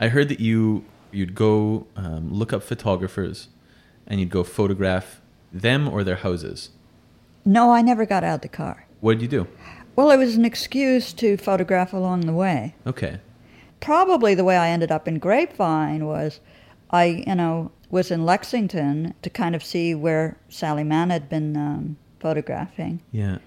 I 0.00 0.08
heard 0.08 0.28
that 0.28 0.40
you 0.40 0.84
you'd 1.12 1.34
go 1.34 1.86
um, 1.94 2.32
look 2.32 2.52
up 2.52 2.62
photographers, 2.62 3.48
and 4.06 4.20
you'd 4.20 4.30
go 4.30 4.42
photograph 4.42 5.20
them 5.52 5.86
or 5.86 6.02
their 6.02 6.16
houses. 6.16 6.70
No, 7.44 7.70
I 7.72 7.82
never 7.82 8.06
got 8.06 8.24
out 8.24 8.36
of 8.36 8.40
the 8.42 8.48
car. 8.48 8.86
What 9.00 9.14
did 9.14 9.22
you 9.22 9.28
do? 9.28 9.46
Well, 9.96 10.10
it 10.10 10.16
was 10.16 10.36
an 10.36 10.44
excuse 10.44 11.12
to 11.14 11.36
photograph 11.36 11.92
along 11.92 12.20
the 12.22 12.32
way. 12.32 12.74
Okay. 12.86 13.20
Probably 13.80 14.34
the 14.34 14.44
way 14.44 14.56
I 14.56 14.68
ended 14.70 14.90
up 14.92 15.08
in 15.08 15.18
Grapevine 15.18 16.06
was 16.06 16.40
I, 16.90 17.24
you 17.26 17.34
know, 17.34 17.72
was 17.90 18.10
in 18.10 18.24
Lexington 18.24 19.14
to 19.22 19.30
kind 19.30 19.54
of 19.54 19.64
see 19.64 19.94
where 19.94 20.36
Sally 20.48 20.84
Mann 20.84 21.10
had 21.10 21.28
been 21.28 21.56
um, 21.56 21.96
photographing. 22.20 23.02
Yeah. 23.10 23.38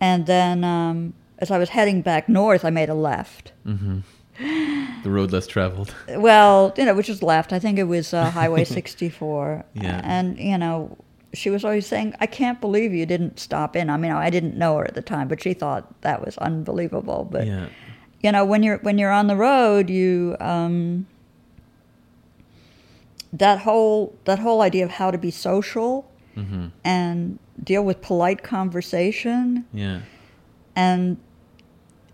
And 0.00 0.26
then 0.26 0.64
um, 0.64 1.14
as 1.38 1.50
I 1.50 1.58
was 1.58 1.68
heading 1.70 2.02
back 2.02 2.28
north, 2.28 2.64
I 2.64 2.70
made 2.70 2.88
a 2.88 2.94
left. 2.94 3.52
Mm-hmm. 3.66 4.00
The 5.02 5.10
road 5.12 5.30
less 5.30 5.46
traveled. 5.46 5.94
Well, 6.08 6.74
you 6.76 6.84
know, 6.84 6.94
which 6.94 7.08
was 7.08 7.22
left. 7.22 7.52
I 7.52 7.60
think 7.60 7.78
it 7.78 7.84
was 7.84 8.12
uh, 8.12 8.28
Highway 8.30 8.64
64. 8.64 9.64
yeah. 9.74 10.00
And, 10.02 10.36
you 10.36 10.58
know, 10.58 10.96
she 11.36 11.50
was 11.50 11.64
always 11.64 11.86
saying, 11.86 12.14
I 12.20 12.26
can't 12.26 12.60
believe 12.60 12.94
you 12.94 13.06
didn't 13.06 13.38
stop 13.38 13.76
in. 13.76 13.90
I 13.90 13.96
mean, 13.96 14.12
I 14.12 14.30
didn't 14.30 14.56
know 14.56 14.76
her 14.78 14.84
at 14.84 14.94
the 14.94 15.02
time, 15.02 15.28
but 15.28 15.42
she 15.42 15.54
thought 15.54 16.00
that 16.02 16.24
was 16.24 16.38
unbelievable. 16.38 17.28
But, 17.30 17.46
yeah. 17.46 17.68
you 18.22 18.32
know, 18.32 18.44
when 18.44 18.62
you're, 18.62 18.78
when 18.78 18.98
you're 18.98 19.12
on 19.12 19.26
the 19.26 19.36
road, 19.36 19.90
you, 19.90 20.36
um, 20.40 21.06
that 23.32 23.58
whole, 23.58 24.16
that 24.24 24.38
whole 24.38 24.62
idea 24.62 24.84
of 24.84 24.90
how 24.90 25.10
to 25.10 25.18
be 25.18 25.30
social 25.30 26.10
mm-hmm. 26.36 26.68
and 26.84 27.38
deal 27.62 27.84
with 27.84 28.00
polite 28.00 28.42
conversation. 28.42 29.64
Yeah. 29.72 30.00
And 30.74 31.18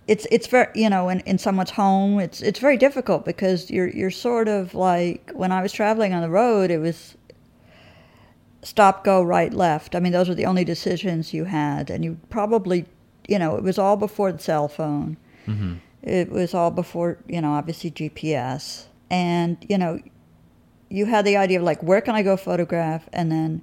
it's 0.08 0.26
it's 0.32 0.48
very 0.48 0.66
you 0.74 0.90
know 0.90 1.08
in, 1.08 1.20
in 1.20 1.38
someone's 1.38 1.70
home 1.70 2.18
it's 2.18 2.42
it's 2.42 2.58
very 2.58 2.76
difficult 2.76 3.24
because 3.24 3.70
you're 3.70 3.88
you're 3.88 4.10
sort 4.10 4.48
of 4.48 4.74
like 4.74 5.30
when 5.32 5.52
I 5.52 5.62
was 5.62 5.72
traveling 5.72 6.12
on 6.12 6.22
the 6.22 6.28
road 6.28 6.70
it 6.70 6.78
was 6.78 7.16
stop 8.62 9.04
go 9.04 9.22
right 9.22 9.52
left 9.52 9.94
I 9.94 10.00
mean 10.00 10.12
those 10.12 10.28
were 10.28 10.34
the 10.34 10.46
only 10.46 10.64
decisions 10.64 11.34
you 11.34 11.44
had 11.44 11.90
and 11.90 12.04
you 12.04 12.18
probably 12.30 12.86
you 13.28 13.38
know 13.38 13.56
it 13.56 13.62
was 13.62 13.78
all 13.78 13.96
before 13.96 14.32
the 14.32 14.38
cell 14.38 14.68
phone 14.68 15.16
mm-hmm. 15.46 15.74
it 16.02 16.30
was 16.30 16.54
all 16.54 16.70
before 16.70 17.18
you 17.26 17.40
know 17.40 17.52
obviously 17.52 17.90
GPS 17.90 18.86
and 19.10 19.56
you 19.68 19.78
know 19.78 19.98
you 20.88 21.06
had 21.06 21.24
the 21.24 21.36
idea 21.36 21.58
of 21.58 21.64
like 21.64 21.82
where 21.82 22.00
can 22.00 22.14
I 22.14 22.22
go 22.22 22.36
photograph 22.36 23.08
and 23.12 23.32
then 23.32 23.62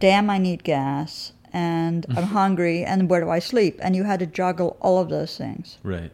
damn 0.00 0.28
I 0.28 0.38
need 0.38 0.64
gas 0.64 1.32
and 1.52 2.06
I'm 2.16 2.24
hungry, 2.24 2.84
and 2.84 3.08
where 3.08 3.20
do 3.20 3.30
I 3.30 3.38
sleep? 3.38 3.78
And 3.82 3.94
you 3.94 4.04
had 4.04 4.20
to 4.20 4.26
juggle 4.26 4.76
all 4.80 4.98
of 4.98 5.08
those 5.08 5.36
things. 5.36 5.78
Right. 5.82 6.10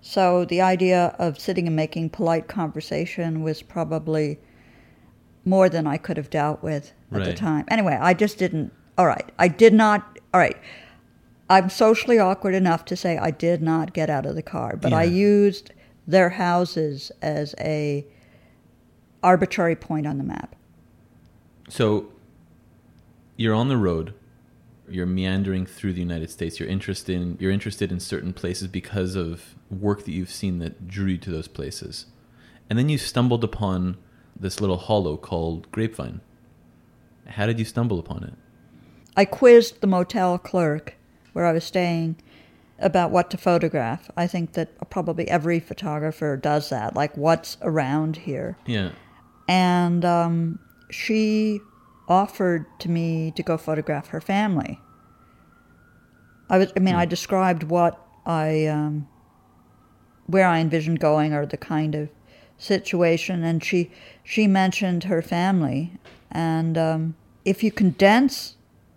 So 0.00 0.44
the 0.44 0.60
idea 0.60 1.14
of 1.18 1.38
sitting 1.38 1.66
and 1.66 1.76
making 1.76 2.10
polite 2.10 2.48
conversation 2.48 3.42
was 3.42 3.62
probably 3.62 4.38
more 5.44 5.68
than 5.68 5.86
I 5.86 5.96
could 5.96 6.16
have 6.16 6.30
dealt 6.30 6.62
with 6.62 6.92
at 7.10 7.18
right. 7.18 7.26
the 7.26 7.34
time. 7.34 7.64
Anyway, 7.68 7.98
I 8.00 8.14
just 8.14 8.38
didn't. 8.38 8.72
All 8.98 9.06
right, 9.06 9.30
I 9.38 9.48
did 9.48 9.72
not. 9.74 10.18
All 10.32 10.40
right, 10.40 10.56
I'm 11.50 11.68
socially 11.68 12.18
awkward 12.18 12.54
enough 12.54 12.84
to 12.86 12.96
say 12.96 13.18
I 13.18 13.30
did 13.30 13.62
not 13.62 13.92
get 13.92 14.10
out 14.10 14.26
of 14.26 14.34
the 14.34 14.42
car, 14.42 14.76
but 14.76 14.92
yeah. 14.92 14.98
I 14.98 15.04
used 15.04 15.72
their 16.06 16.30
houses 16.30 17.12
as 17.20 17.54
a 17.58 18.06
arbitrary 19.22 19.76
point 19.76 20.06
on 20.06 20.18
the 20.18 20.24
map. 20.24 20.56
So 21.68 22.12
you're 23.36 23.54
on 23.54 23.68
the 23.68 23.76
road 23.76 24.14
you're 24.92 25.06
meandering 25.06 25.66
through 25.66 25.94
the 25.94 26.00
United 26.00 26.30
States. 26.30 26.60
You're 26.60 26.68
interested 26.68 27.16
in 27.16 27.36
you're 27.40 27.50
interested 27.50 27.90
in 27.90 28.00
certain 28.00 28.32
places 28.32 28.68
because 28.68 29.16
of 29.16 29.54
work 29.70 30.04
that 30.04 30.12
you've 30.12 30.30
seen 30.30 30.58
that 30.58 30.86
drew 30.88 31.12
you 31.12 31.18
to 31.18 31.30
those 31.30 31.48
places, 31.48 32.06
and 32.68 32.78
then 32.78 32.88
you 32.88 32.98
stumbled 32.98 33.42
upon 33.42 33.96
this 34.42 34.60
little 34.60 34.76
hollow 34.76 35.16
called 35.16 35.70
Grapevine. 35.70 36.20
How 37.26 37.46
did 37.46 37.58
you 37.58 37.64
stumble 37.64 37.98
upon 37.98 38.24
it? 38.24 38.34
I 39.16 39.24
quizzed 39.24 39.80
the 39.80 39.86
motel 39.86 40.36
clerk 40.36 40.96
where 41.32 41.46
I 41.46 41.52
was 41.52 41.64
staying 41.64 42.16
about 42.78 43.12
what 43.12 43.30
to 43.30 43.36
photograph. 43.36 44.10
I 44.16 44.26
think 44.26 44.52
that 44.52 44.90
probably 44.90 45.28
every 45.28 45.60
photographer 45.60 46.36
does 46.36 46.68
that, 46.70 46.94
like 46.94 47.16
what's 47.16 47.56
around 47.62 48.16
here. 48.16 48.56
Yeah. 48.66 48.90
And 49.48 50.04
um, 50.04 50.58
she 50.90 51.60
offered 52.08 52.66
to 52.80 52.90
me 52.90 53.32
to 53.36 53.42
go 53.42 53.56
photograph 53.56 54.08
her 54.08 54.20
family. 54.20 54.80
I 56.50 56.58
was, 56.58 56.72
I 56.76 56.80
mean, 56.80 56.96
I 56.96 57.04
hmm. 57.04 57.10
described 57.10 57.62
what 57.62 58.04
I, 58.26 58.66
um, 58.66 59.08
where 60.26 60.46
I 60.46 60.58
envisioned 60.58 60.98
going 60.98 61.32
or 61.32 61.46
the 61.46 61.56
kind 61.56 61.94
of 61.94 62.10
situation, 62.58 63.42
and 63.42 63.62
she, 63.62 63.90
she 64.22 64.46
mentioned 64.46 65.04
her 65.04 65.22
family. 65.22 65.92
And 66.30 66.78
um, 66.78 67.14
if 67.44 67.62
you 67.62 67.70
condense 67.70 68.56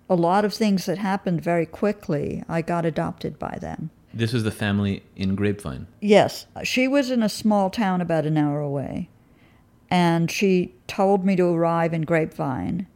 a 0.10 0.16
lot 0.16 0.46
of 0.46 0.54
things 0.54 0.86
that 0.86 0.98
happened 0.98 1.42
very 1.42 1.66
quickly, 1.66 2.44
I 2.48 2.62
got 2.62 2.86
adopted 2.86 3.40
by 3.40 3.58
them. 3.60 3.90
This 4.14 4.32
was 4.32 4.44
the 4.44 4.52
family 4.52 5.04
in 5.16 5.36
Grapevine? 5.36 5.88
Yes. 6.00 6.46
She 6.64 6.88
was 6.88 7.12
in 7.12 7.22
a 7.22 7.30
small 7.30 7.70
town 7.70 8.00
about 8.00 8.26
an 8.26 8.38
hour 8.38 8.62
away. 8.62 9.10
And 9.90 10.32
she 10.32 10.74
told 10.88 11.26
me 11.26 11.36
to 11.36 11.46
arrive 11.46 11.94
in 11.94 12.04
Grapevine 12.04 12.88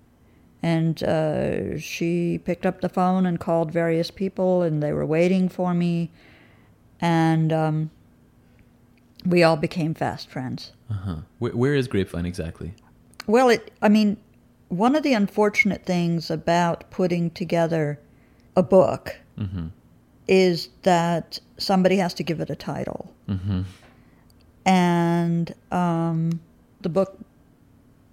and 0.62 1.02
uh, 1.04 1.78
she 1.78 2.38
picked 2.44 2.66
up 2.66 2.82
the 2.82 2.90
phone 2.90 3.26
and 3.26 3.40
called 3.40 3.72
various 3.72 4.12
people, 4.12 4.62
and 4.62 4.84
they 4.84 4.92
were 4.92 5.06
waiting 5.06 5.48
for 5.48 5.74
me. 5.74 6.12
And 7.00 7.54
um, 7.54 7.92
we 9.26 9.44
all 9.44 9.58
became 9.58 9.94
fast 9.94 10.30
friends. 10.30 10.72
Uh-huh. 10.90 11.18
Where, 11.40 11.56
where 11.56 11.76
is 11.76 11.88
Grapevine 11.88 12.26
exactly? 12.26 12.74
Well, 13.28 13.50
it. 13.50 13.72
I 13.82 13.90
mean, 13.90 14.18
one 14.70 14.96
of 14.96 15.04
the 15.04 15.14
unfortunate 15.14 15.86
things 15.86 16.30
about 16.32 16.90
putting 16.92 17.32
together 17.32 18.00
a 18.56 18.64
book 18.64 19.18
Mm-hmm. 19.38 19.68
is 20.28 20.70
that 20.84 21.40
somebody 21.58 21.96
has 21.98 22.14
to 22.16 22.24
give 22.24 22.40
it 22.42 22.50
a 22.50 22.56
title, 22.56 23.14
Mm-hmm. 23.30 23.62
and 24.66 25.54
um, 25.72 26.40
the 26.82 26.90
book 26.90 27.18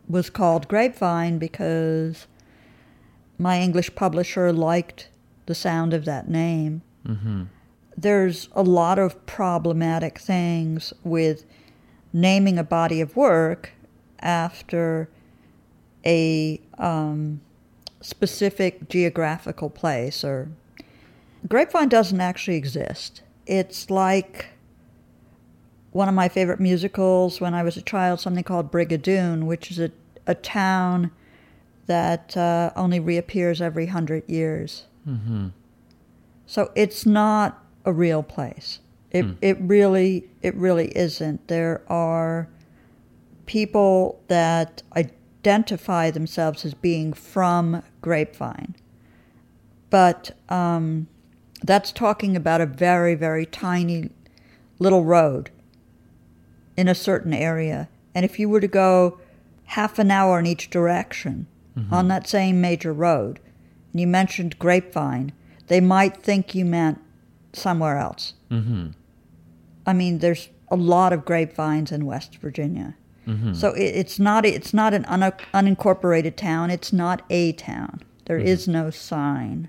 was 0.08 0.30
called 0.30 0.68
Grapevine 0.68 1.38
because 1.38 2.26
my 3.38 3.60
English 3.60 3.94
publisher 3.96 4.52
liked 4.52 5.08
the 5.46 5.54
sound 5.54 5.92
of 5.92 6.04
that 6.04 6.28
name. 6.28 6.82
Mm-hmm. 7.06 7.42
There's 7.96 8.48
a 8.52 8.62
lot 8.62 8.98
of 8.98 9.24
problematic 9.26 10.18
things 10.18 10.92
with 11.02 11.44
naming 12.12 12.58
a 12.58 12.64
body 12.64 13.00
of 13.00 13.16
work 13.16 13.72
after 14.20 15.08
a 16.04 16.60
um, 16.78 17.40
specific 18.00 18.88
geographical 18.88 19.70
place 19.70 20.22
or 20.22 20.48
grapevine 21.48 21.88
doesn't 21.88 22.20
actually 22.20 22.56
exist 22.56 23.22
it's 23.46 23.90
like 23.90 24.46
one 25.92 26.08
of 26.08 26.14
my 26.14 26.28
favorite 26.28 26.60
musicals 26.60 27.40
when 27.40 27.54
i 27.54 27.62
was 27.62 27.76
a 27.76 27.82
child 27.82 28.20
something 28.20 28.44
called 28.44 28.70
brigadoon 28.70 29.44
which 29.44 29.70
is 29.70 29.78
a, 29.78 29.90
a 30.26 30.34
town 30.34 31.10
that 31.86 32.36
uh, 32.36 32.70
only 32.76 32.98
reappears 33.00 33.60
every 33.60 33.86
hundred 33.86 34.28
years 34.28 34.84
Mm-hmm. 35.08 35.48
so 36.46 36.72
it's 36.74 37.06
not 37.06 37.62
a 37.86 37.92
real 37.92 38.22
place. 38.22 38.80
It 39.10 39.24
Hmm. 39.24 39.32
it 39.40 39.56
really 39.60 40.28
it 40.42 40.54
really 40.56 40.88
isn't. 40.96 41.48
There 41.48 41.80
are 41.88 42.48
people 43.46 44.20
that 44.28 44.82
identify 44.94 46.10
themselves 46.10 46.64
as 46.64 46.74
being 46.74 47.12
from 47.12 47.82
Grapevine, 48.02 48.74
but 49.88 50.32
um, 50.48 51.06
that's 51.62 51.92
talking 51.92 52.36
about 52.36 52.60
a 52.60 52.66
very 52.66 53.14
very 53.14 53.46
tiny 53.46 54.10
little 54.78 55.04
road 55.04 55.50
in 56.76 56.88
a 56.88 56.94
certain 56.94 57.32
area. 57.32 57.88
And 58.14 58.24
if 58.24 58.38
you 58.38 58.48
were 58.48 58.60
to 58.60 58.68
go 58.68 59.18
half 59.64 59.98
an 59.98 60.10
hour 60.10 60.38
in 60.38 60.46
each 60.46 60.68
direction 60.70 61.46
on 61.90 62.08
that 62.08 62.26
same 62.26 62.58
major 62.60 62.92
road, 62.92 63.38
and 63.92 64.00
you 64.00 64.06
mentioned 64.06 64.58
Grapevine, 64.58 65.32
they 65.66 65.80
might 65.80 66.22
think 66.22 66.54
you 66.54 66.64
meant 66.64 66.98
somewhere 67.56 67.98
else. 67.98 68.34
Mm-hmm. 68.50 68.88
I 69.86 69.92
mean, 69.92 70.18
there's 70.18 70.48
a 70.70 70.76
lot 70.76 71.12
of 71.12 71.24
grapevines 71.24 71.92
in 71.92 72.06
West 72.06 72.36
Virginia. 72.36 72.96
Mm-hmm. 73.26 73.54
So 73.54 73.72
it, 73.72 73.94
it's 73.96 74.18
not 74.18 74.44
it's 74.46 74.72
not 74.74 74.94
an 74.94 75.04
un, 75.06 75.20
unincorporated 75.54 76.36
town. 76.36 76.70
It's 76.70 76.92
not 76.92 77.22
a 77.30 77.52
town. 77.52 78.02
There 78.26 78.38
is 78.38 78.66
no 78.68 78.90
sign. 78.90 79.68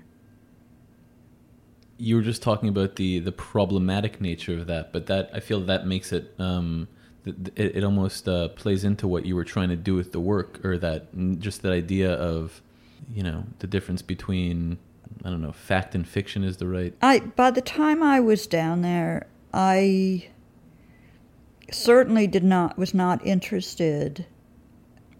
you 1.98 2.16
were 2.16 2.22
just 2.22 2.42
talking 2.42 2.68
about 2.68 2.96
the 2.96 3.18
the 3.18 3.32
problematic 3.32 4.20
nature 4.20 4.54
of 4.58 4.66
that, 4.68 4.92
but 4.92 5.06
that 5.06 5.30
I 5.34 5.40
feel 5.40 5.60
that 5.62 5.86
makes 5.86 6.12
it 6.12 6.32
um, 6.38 6.88
it, 7.24 7.76
it 7.76 7.84
almost 7.84 8.28
uh, 8.28 8.48
plays 8.48 8.84
into 8.84 9.06
what 9.08 9.26
you 9.26 9.34
were 9.36 9.44
trying 9.44 9.68
to 9.68 9.76
do 9.76 9.94
with 9.94 10.12
the 10.12 10.20
work, 10.20 10.64
or 10.64 10.78
that 10.78 11.08
just 11.40 11.62
that 11.62 11.72
idea 11.72 12.12
of 12.12 12.62
you 13.12 13.22
know 13.22 13.44
the 13.58 13.66
difference 13.66 14.02
between 14.02 14.78
I 15.24 15.30
don't 15.30 15.42
know 15.42 15.52
fact 15.52 15.94
and 15.94 16.06
fiction 16.06 16.44
is 16.44 16.56
the 16.56 16.66
right. 16.66 16.94
I 17.02 17.20
by 17.20 17.50
the 17.50 17.60
time 17.60 18.02
I 18.02 18.20
was 18.20 18.46
down 18.46 18.82
there, 18.82 19.26
I 19.52 20.28
certainly 21.70 22.26
did 22.26 22.44
not 22.44 22.78
was 22.78 22.94
not 22.94 23.24
interested 23.26 24.26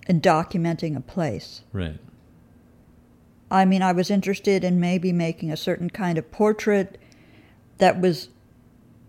in 0.06 0.20
documenting 0.20 0.96
a 0.96 1.00
place. 1.00 1.62
Right. 1.72 1.98
I 3.50 3.64
mean, 3.64 3.82
I 3.82 3.92
was 3.92 4.10
interested 4.10 4.64
in 4.64 4.80
maybe 4.80 5.12
making 5.12 5.50
a 5.50 5.56
certain 5.56 5.90
kind 5.90 6.18
of 6.18 6.30
portrait 6.30 6.98
that 7.78 8.00
was 8.00 8.28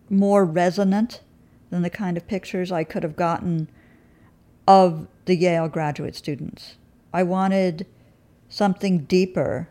more 0.10 0.46
resonant 0.46 1.22
than 1.70 1.82
the 1.82 1.90
kind 1.90 2.18
of 2.18 2.28
pictures 2.28 2.72
I 2.72 2.84
could 2.84 3.04
have 3.04 3.16
gotten 3.16 3.70
of 4.68 5.08
the 5.26 5.36
Yale 5.36 5.68
graduate 5.68 6.16
students. 6.16 6.76
I 7.14 7.24
wanted 7.24 7.86
something 8.48 9.00
deeper 9.00 9.68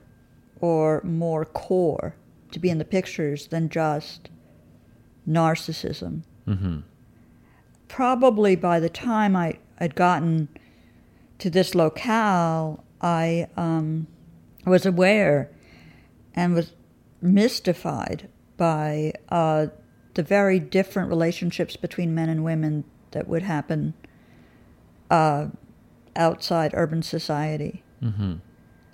or 0.61 1.01
more 1.05 1.44
core 1.44 2.16
to 2.53 2.59
be 2.59 2.71
in 2.71 2.79
the 2.79 2.85
pictures 2.85 3.49
than 3.49 3.68
just 3.68 4.31
narcissism. 5.29 6.23
Mm-hmm. 6.47 6.79
Probably 7.88 8.57
by 8.57 8.81
the 8.81 8.88
time 8.88 9.37
I 9.37 9.59
had 9.79 9.94
gotten 9.94 10.49
to 11.38 11.51
this 11.51 11.75
locale, 11.75 12.85
I 13.01 13.49
um, 13.57 14.07
was 14.64 14.87
aware 14.87 15.51
and 16.35 16.55
was 16.55 16.73
mystified 17.21 18.29
by 18.57 19.12
uh, 19.29 19.66
the 20.14 20.23
very 20.23 20.59
different 20.59 21.09
relationships 21.09 21.77
between 21.77 22.14
men 22.14 22.29
and 22.29 22.44
women 22.44 22.85
that 23.12 23.29
would 23.29 23.42
happen 23.42 23.94
uh, 25.11 25.49
outside 26.16 26.73
urban 26.75 27.03
society. 27.03 27.83
Mm-hmm. 28.03 28.35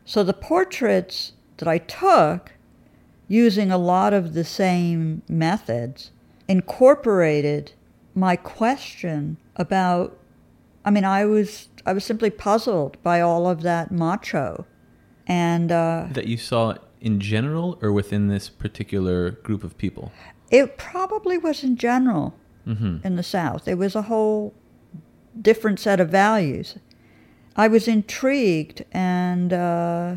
So 0.05 0.23
the 0.23 0.35
portraits 0.35 1.33
that 1.59 1.69
I 1.69 1.79
took, 1.79 2.53
using 3.29 3.71
a 3.71 3.79
lot 3.79 4.13
of 4.13 4.35
the 4.35 4.45
same 4.45 5.23
methods, 5.29 6.11
incorporated 6.49 7.73
my 8.15 8.37
question 8.37 9.37
about. 9.57 10.17
I 10.85 10.91
mean, 10.91 11.05
I 11.05 11.25
was 11.25 11.69
I 11.87 11.93
was 11.93 12.05
simply 12.05 12.31
puzzled 12.31 12.97
by 13.03 13.21
all 13.21 13.49
of 13.49 13.63
that 13.63 13.91
macho, 13.93 14.67
and 15.27 15.71
uh, 15.73 16.07
That 16.13 16.27
you 16.27 16.37
saw 16.37 16.75
in 17.01 17.21
general, 17.21 17.79
or 17.83 17.93
within 17.93 18.29
this 18.29 18.49
particular 18.49 19.31
group 19.31 19.63
of 19.65 19.77
people. 19.79 20.11
it 20.51 20.77
probably 20.79 21.37
was 21.39 21.63
in 21.65 21.77
general 21.77 22.35
Mm-hmm. 22.67 23.07
in 23.07 23.17
the 23.17 23.23
South. 23.23 23.69
It 23.69 23.77
was 23.77 23.95
a 23.95 24.03
whole 24.03 24.55
different 25.41 25.79
set 25.79 26.01
of 26.01 26.09
values. 26.09 26.79
I 27.57 27.69
was 27.69 27.87
intrigued 27.87 28.87
and 28.91 29.53
uh, 29.53 30.15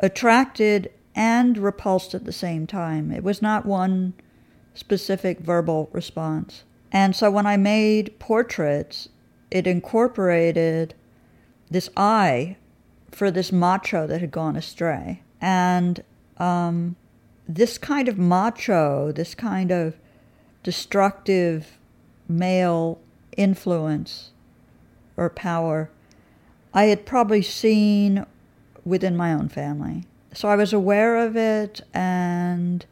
attracted 0.00 0.90
and 1.14 1.56
repulsed 1.58 2.14
at 2.14 2.24
the 2.24 2.32
same 2.32 2.66
time. 2.66 3.10
It 3.10 3.24
was 3.24 3.40
not 3.40 3.64
one 3.64 4.14
specific 4.74 5.40
verbal 5.40 5.88
response. 5.92 6.64
And 6.92 7.16
so 7.16 7.30
when 7.30 7.46
I 7.46 7.56
made 7.56 8.18
portraits, 8.18 9.08
it 9.50 9.66
incorporated 9.66 10.94
this 11.70 11.88
eye 11.96 12.56
for 13.10 13.30
this 13.30 13.50
macho 13.50 14.06
that 14.06 14.20
had 14.20 14.30
gone 14.30 14.56
astray. 14.56 15.22
And 15.40 16.02
um, 16.36 16.96
this 17.48 17.78
kind 17.78 18.08
of 18.08 18.18
macho, 18.18 19.12
this 19.12 19.34
kind 19.34 19.70
of 19.70 19.96
destructive 20.62 21.78
male 22.28 23.00
influence 23.36 24.32
or 25.16 25.30
power, 25.30 25.90
I 26.74 26.84
had 26.84 27.06
probably 27.06 27.42
seen 27.42 28.26
within 28.86 29.16
my 29.16 29.34
own 29.34 29.48
family. 29.48 30.04
So 30.32 30.48
I 30.48 30.56
was 30.56 30.72
aware 30.72 31.16
of 31.16 31.36
it, 31.36 31.80
and 31.92 32.86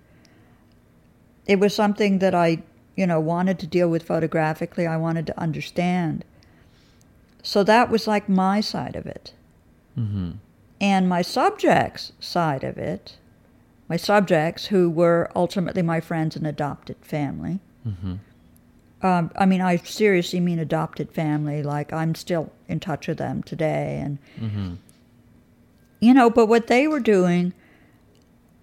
it 1.47 1.61
was 1.61 1.75
something 1.75 2.19
that 2.19 2.35
I, 2.35 2.63
you 2.97 3.07
know, 3.07 3.21
wanted 3.21 3.59
to 3.61 3.67
deal 3.67 3.89
with 3.89 4.03
photographically. 4.03 4.87
I 4.87 4.97
wanted 4.97 5.27
to 5.29 5.41
understand. 5.41 6.25
So 7.43 7.63
that 7.65 7.91
was 7.91 8.07
like 8.07 8.29
my 8.29 8.61
side 8.61 8.97
of 8.97 9.07
it. 9.07 9.33
Mm-hmm. 9.99 10.33
And 10.81 11.09
my 11.09 11.23
subjects' 11.23 12.13
side 12.19 12.65
of 12.65 12.77
it, 12.77 13.17
my 13.89 13.97
subjects 13.97 14.67
who 14.67 14.91
were 14.91 15.31
ultimately 15.37 15.83
my 15.83 16.01
friends 16.01 16.37
and 16.37 16.47
adopted 16.47 16.97
family. 17.03 17.61
Mm-hmm. 17.87 18.15
Um, 19.07 19.31
I 19.37 19.45
mean, 19.45 19.61
I 19.61 19.77
seriously 19.77 20.41
mean 20.41 20.59
adopted 20.59 21.13
family. 21.13 21.63
Like 21.63 21.93
I'm 21.93 22.15
still 22.15 22.51
in 22.67 22.81
touch 22.81 23.07
with 23.07 23.19
them 23.19 23.43
today, 23.43 24.01
and 24.03 24.19
Mm-hmm. 24.41 24.75
You 26.05 26.15
know. 26.15 26.31
But 26.31 26.47
what 26.47 26.67
they 26.67 26.87
were 26.87 27.01
doing 27.01 27.53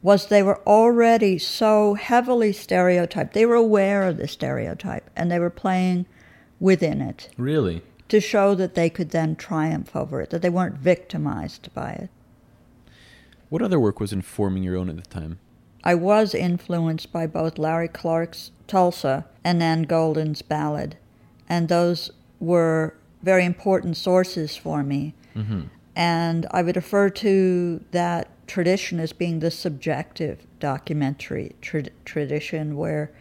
was 0.02 0.28
they 0.28 0.44
were 0.44 0.60
already 0.68 1.38
so 1.38 1.94
heavily 1.94 2.54
stereotyped. 2.54 3.34
They 3.34 3.46
were 3.46 3.56
aware 3.56 4.04
of 4.08 4.18
the 4.18 4.28
stereotype, 4.28 5.10
and 5.16 5.32
they 5.32 5.40
were 5.40 5.50
playing 5.50 6.06
within 6.60 7.02
it 7.02 7.30
Really. 7.38 7.82
to 8.10 8.20
show 8.20 8.56
that 8.56 8.76
they 8.76 8.90
could 8.90 9.12
then 9.12 9.36
triumph 9.36 9.96
over 9.96 10.22
it, 10.22 10.30
that 10.32 10.42
they 10.42 10.50
weren't 10.50 10.78
victimized 10.78 11.74
by 11.74 11.92
it. 11.92 12.10
What 13.50 13.62
other 13.62 13.80
work 13.80 14.00
was 14.00 14.14
informing 14.14 14.64
your 14.64 14.78
own 14.78 14.90
at 14.90 14.96
the 14.96 15.02
time? 15.02 15.40
I 15.84 15.96
was 15.96 16.34
influenced 16.34 17.12
by 17.12 17.28
both 17.28 17.58
Larry 17.58 17.88
Clark's 17.88 18.52
Tulsa 18.68 19.26
and 19.44 19.60
Nan 19.60 19.84
Goldin's 19.84 20.42
Ballad, 20.42 20.96
and 21.50 21.68
those 21.68 22.12
were 22.40 22.96
very 23.22 23.46
important 23.46 23.98
sources 23.98 24.56
for 24.56 24.84
me. 24.84 25.14
Mm-hmm. 25.36 25.62
And 25.96 26.48
I 26.52 26.62
would 26.62 26.76
refer 26.76 27.10
to 27.10 27.84
that 27.92 28.30
tradition 28.48 29.00
as 29.00 29.14
being 29.14 29.40
the 29.40 29.52
subjective 29.52 30.46
documentary 30.60 31.56
tra- 31.62 31.90
tradition, 32.06 32.78
where 32.78 33.12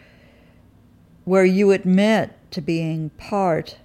where 1.25 1.45
you 1.45 1.71
admit 1.71 2.33
to 2.51 2.61
being 2.61 3.11
part 3.11 3.77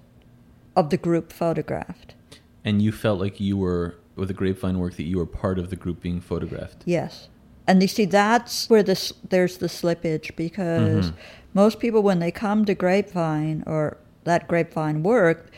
of 0.76 0.90
the 0.90 0.98
group 0.98 1.32
photographed. 1.32 2.16
And 2.64 2.82
you 2.82 2.92
felt 2.92 3.20
like 3.20 3.40
you 3.40 3.58
were, 3.58 3.96
with 4.16 4.30
the 4.30 4.34
grapevine 4.34 4.80
work, 4.80 4.96
that 4.96 5.04
you 5.04 5.18
were 5.18 5.26
part 5.26 5.60
of 5.60 5.70
the 5.70 5.76
group 5.76 6.02
being 6.02 6.22
photographed. 6.22 6.84
Yes. 6.86 7.30
And 7.68 7.82
you 7.82 7.88
see, 7.88 8.06
that's 8.06 8.70
where 8.70 8.84
this, 8.84 9.14
there's 9.30 9.58
the 9.58 9.68
slippage 9.68 10.36
because 10.36 11.08
mm-hmm. 11.08 11.18
most 11.54 11.80
people, 11.80 12.02
when 12.04 12.20
they 12.20 12.32
come 12.32 12.66
to 12.66 12.76
Grapevine 12.76 13.64
or 13.66 13.98
that 14.24 14.48
Grapevine 14.48 15.04
work, 15.04 15.52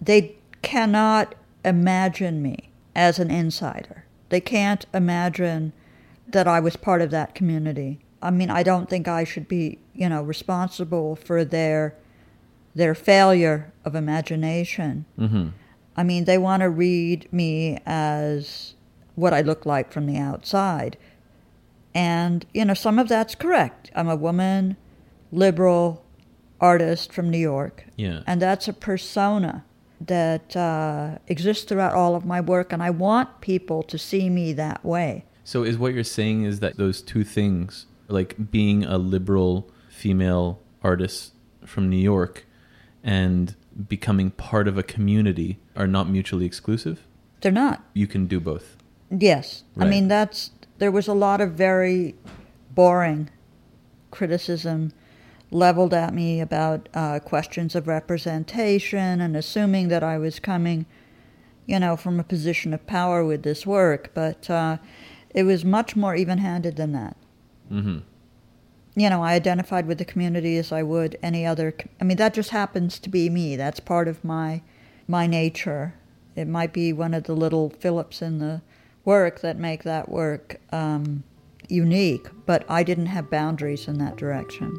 they 0.00 0.36
cannot 0.62 1.34
imagine 1.64 2.42
me 2.42 2.70
as 2.94 3.18
an 3.18 3.30
insider. 3.30 4.04
They 4.28 4.40
can't 4.40 4.84
imagine 4.92 5.72
that 6.26 6.46
I 6.46 6.60
was 6.60 6.76
part 6.76 7.00
of 7.00 7.10
that 7.10 7.34
community. 7.34 8.00
I 8.20 8.30
mean, 8.30 8.50
I 8.50 8.62
don't 8.62 8.88
think 8.90 9.08
I 9.08 9.24
should 9.24 9.48
be, 9.48 9.78
you 9.94 10.08
know, 10.08 10.22
responsible 10.22 11.16
for 11.16 11.44
their 11.44 11.94
their 12.74 12.94
failure 12.94 13.72
of 13.84 13.94
imagination. 13.94 15.04
Mm-hmm. 15.18 15.48
I 15.96 16.02
mean, 16.04 16.26
they 16.26 16.38
want 16.38 16.60
to 16.60 16.70
read 16.70 17.28
me 17.32 17.78
as 17.84 18.74
what 19.16 19.34
I 19.34 19.40
look 19.40 19.66
like 19.66 19.92
from 19.92 20.06
the 20.06 20.16
outside. 20.16 20.96
And, 21.92 22.46
you 22.54 22.64
know, 22.64 22.74
some 22.74 23.00
of 23.00 23.08
that's 23.08 23.34
correct. 23.34 23.90
I'm 23.96 24.08
a 24.08 24.14
woman, 24.14 24.76
liberal 25.32 26.04
artist 26.60 27.12
from 27.12 27.30
New 27.30 27.38
York. 27.38 27.84
Yeah. 27.96 28.22
And 28.28 28.40
that's 28.40 28.68
a 28.68 28.72
persona 28.72 29.64
that 30.00 30.56
uh, 30.56 31.18
exists 31.26 31.64
throughout 31.64 31.94
all 31.94 32.14
of 32.14 32.24
my 32.24 32.40
work, 32.40 32.72
and 32.72 32.82
I 32.82 32.90
want 32.90 33.40
people 33.40 33.82
to 33.84 33.98
see 33.98 34.30
me 34.30 34.52
that 34.54 34.84
way. 34.84 35.24
So 35.44 35.64
is 35.64 35.78
what 35.78 35.94
you're 35.94 36.04
saying 36.04 36.44
is 36.44 36.60
that 36.60 36.76
those 36.76 37.02
two 37.02 37.24
things, 37.24 37.86
like 38.08 38.50
being 38.50 38.84
a 38.84 38.98
liberal 38.98 39.70
female 39.88 40.60
artist 40.82 41.32
from 41.64 41.88
New 41.88 41.96
York 41.96 42.46
and 43.02 43.54
becoming 43.88 44.30
part 44.30 44.68
of 44.68 44.76
a 44.76 44.82
community 44.82 45.58
are 45.74 45.86
not 45.86 46.08
mutually 46.08 46.44
exclusive? 46.46 47.04
They're 47.40 47.52
not. 47.52 47.84
You 47.94 48.06
can 48.06 48.26
do 48.26 48.40
both. 48.40 48.76
Yes. 49.10 49.64
I 49.78 49.86
mean, 49.86 50.08
that's, 50.08 50.50
there 50.78 50.90
was 50.90 51.08
a 51.08 51.14
lot 51.14 51.40
of 51.40 51.52
very 51.52 52.14
boring 52.74 53.30
criticism 54.10 54.92
leveled 55.50 55.94
at 55.94 56.12
me 56.12 56.40
about 56.40 56.88
uh, 56.94 57.18
questions 57.20 57.74
of 57.74 57.88
representation 57.88 59.20
and 59.20 59.36
assuming 59.36 59.88
that 59.88 60.02
I 60.02 60.18
was 60.18 60.38
coming, 60.38 60.86
you 61.66 61.78
know, 61.78 61.96
from 61.96 62.20
a 62.20 62.24
position 62.24 62.74
of 62.74 62.86
power 62.86 63.24
with 63.24 63.42
this 63.42 63.66
work. 63.66 64.10
But 64.14 64.48
uh, 64.50 64.78
it 65.34 65.44
was 65.44 65.64
much 65.64 65.96
more 65.96 66.14
even 66.14 66.38
handed 66.38 66.76
than 66.76 66.92
that. 66.92 67.16
Mm-hmm. 67.72 67.98
You 68.96 69.10
know, 69.10 69.22
I 69.22 69.34
identified 69.34 69.86
with 69.86 69.98
the 69.98 70.04
community 70.04 70.56
as 70.58 70.72
I 70.72 70.82
would 70.82 71.18
any 71.22 71.46
other. 71.46 71.74
I 72.00 72.04
mean, 72.04 72.16
that 72.16 72.34
just 72.34 72.50
happens 72.50 72.98
to 72.98 73.08
be 73.08 73.30
me. 73.30 73.56
That's 73.56 73.80
part 73.80 74.08
of 74.08 74.24
my 74.24 74.62
my 75.06 75.26
nature. 75.26 75.94
It 76.34 76.46
might 76.46 76.72
be 76.72 76.92
one 76.92 77.14
of 77.14 77.24
the 77.24 77.34
little 77.34 77.70
Phillips 77.70 78.20
in 78.22 78.38
the 78.38 78.60
work 79.04 79.40
that 79.40 79.56
make 79.56 79.84
that 79.84 80.08
work 80.08 80.60
um, 80.70 81.24
unique, 81.68 82.28
but 82.46 82.64
I 82.68 82.82
didn't 82.82 83.06
have 83.06 83.30
boundaries 83.30 83.88
in 83.88 83.98
that 83.98 84.16
direction. 84.16 84.78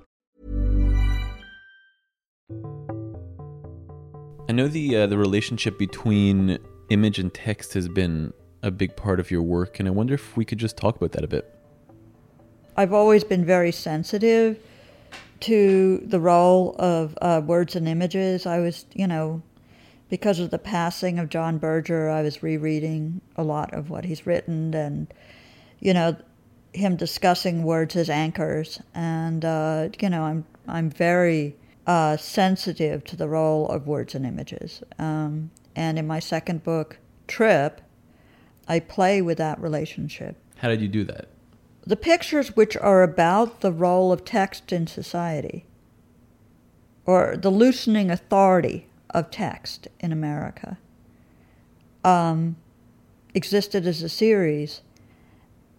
I 4.51 4.53
know 4.53 4.67
the 4.67 4.97
uh, 4.97 5.07
the 5.07 5.17
relationship 5.17 5.79
between 5.79 6.59
image 6.89 7.19
and 7.19 7.33
text 7.33 7.73
has 7.73 7.87
been 7.87 8.33
a 8.61 8.69
big 8.69 8.97
part 8.97 9.21
of 9.21 9.31
your 9.31 9.41
work, 9.41 9.79
and 9.79 9.87
I 9.87 9.91
wonder 9.91 10.13
if 10.13 10.35
we 10.35 10.43
could 10.43 10.57
just 10.57 10.75
talk 10.75 10.97
about 10.97 11.13
that 11.13 11.23
a 11.23 11.27
bit. 11.29 11.57
I've 12.75 12.91
always 12.91 13.23
been 13.23 13.45
very 13.45 13.71
sensitive 13.71 14.59
to 15.39 15.99
the 15.99 16.19
role 16.19 16.75
of 16.79 17.17
uh, 17.21 17.41
words 17.45 17.77
and 17.77 17.87
images. 17.87 18.45
I 18.45 18.59
was, 18.59 18.85
you 18.93 19.07
know, 19.07 19.41
because 20.09 20.41
of 20.41 20.49
the 20.49 20.59
passing 20.59 21.17
of 21.17 21.29
John 21.29 21.57
Berger, 21.57 22.09
I 22.09 22.21
was 22.21 22.43
rereading 22.43 23.21
a 23.37 23.43
lot 23.43 23.73
of 23.73 23.89
what 23.89 24.03
he's 24.03 24.27
written 24.27 24.73
and, 24.73 25.07
you 25.79 25.93
know, 25.93 26.17
him 26.73 26.97
discussing 26.97 27.63
words 27.63 27.95
as 27.95 28.09
anchors. 28.09 28.81
And, 28.93 29.45
uh, 29.45 29.87
you 30.01 30.09
know, 30.09 30.23
I'm, 30.23 30.43
I'm 30.67 30.89
very 30.89 31.55
uh, 31.87 32.17
sensitive 32.17 33.03
to 33.05 33.15
the 33.15 33.27
role 33.27 33.67
of 33.67 33.87
words 33.87 34.15
and 34.15 34.25
images. 34.25 34.83
Um, 34.99 35.51
and 35.75 35.97
in 35.97 36.07
my 36.07 36.19
second 36.19 36.63
book, 36.63 36.97
Trip, 37.27 37.81
I 38.67 38.79
play 38.79 39.21
with 39.21 39.37
that 39.37 39.59
relationship 39.59 40.37
How 40.57 40.67
did 40.69 40.81
you 40.81 40.87
do 40.87 41.03
that? 41.05 41.27
the 41.85 41.95
pictures 41.95 42.55
which 42.55 42.77
are 42.77 43.01
about 43.01 43.61
the 43.61 43.71
role 43.71 44.11
of 44.11 44.23
text 44.23 44.71
in 44.71 44.85
society 44.85 45.65
or 47.05 47.35
the 47.35 47.49
loosening 47.49 48.11
authority 48.11 48.87
of 49.09 49.31
text 49.31 49.87
in 49.99 50.11
America 50.11 50.77
um, 52.03 52.55
existed 53.33 53.87
as 53.87 54.03
a 54.03 54.09
series. 54.09 54.81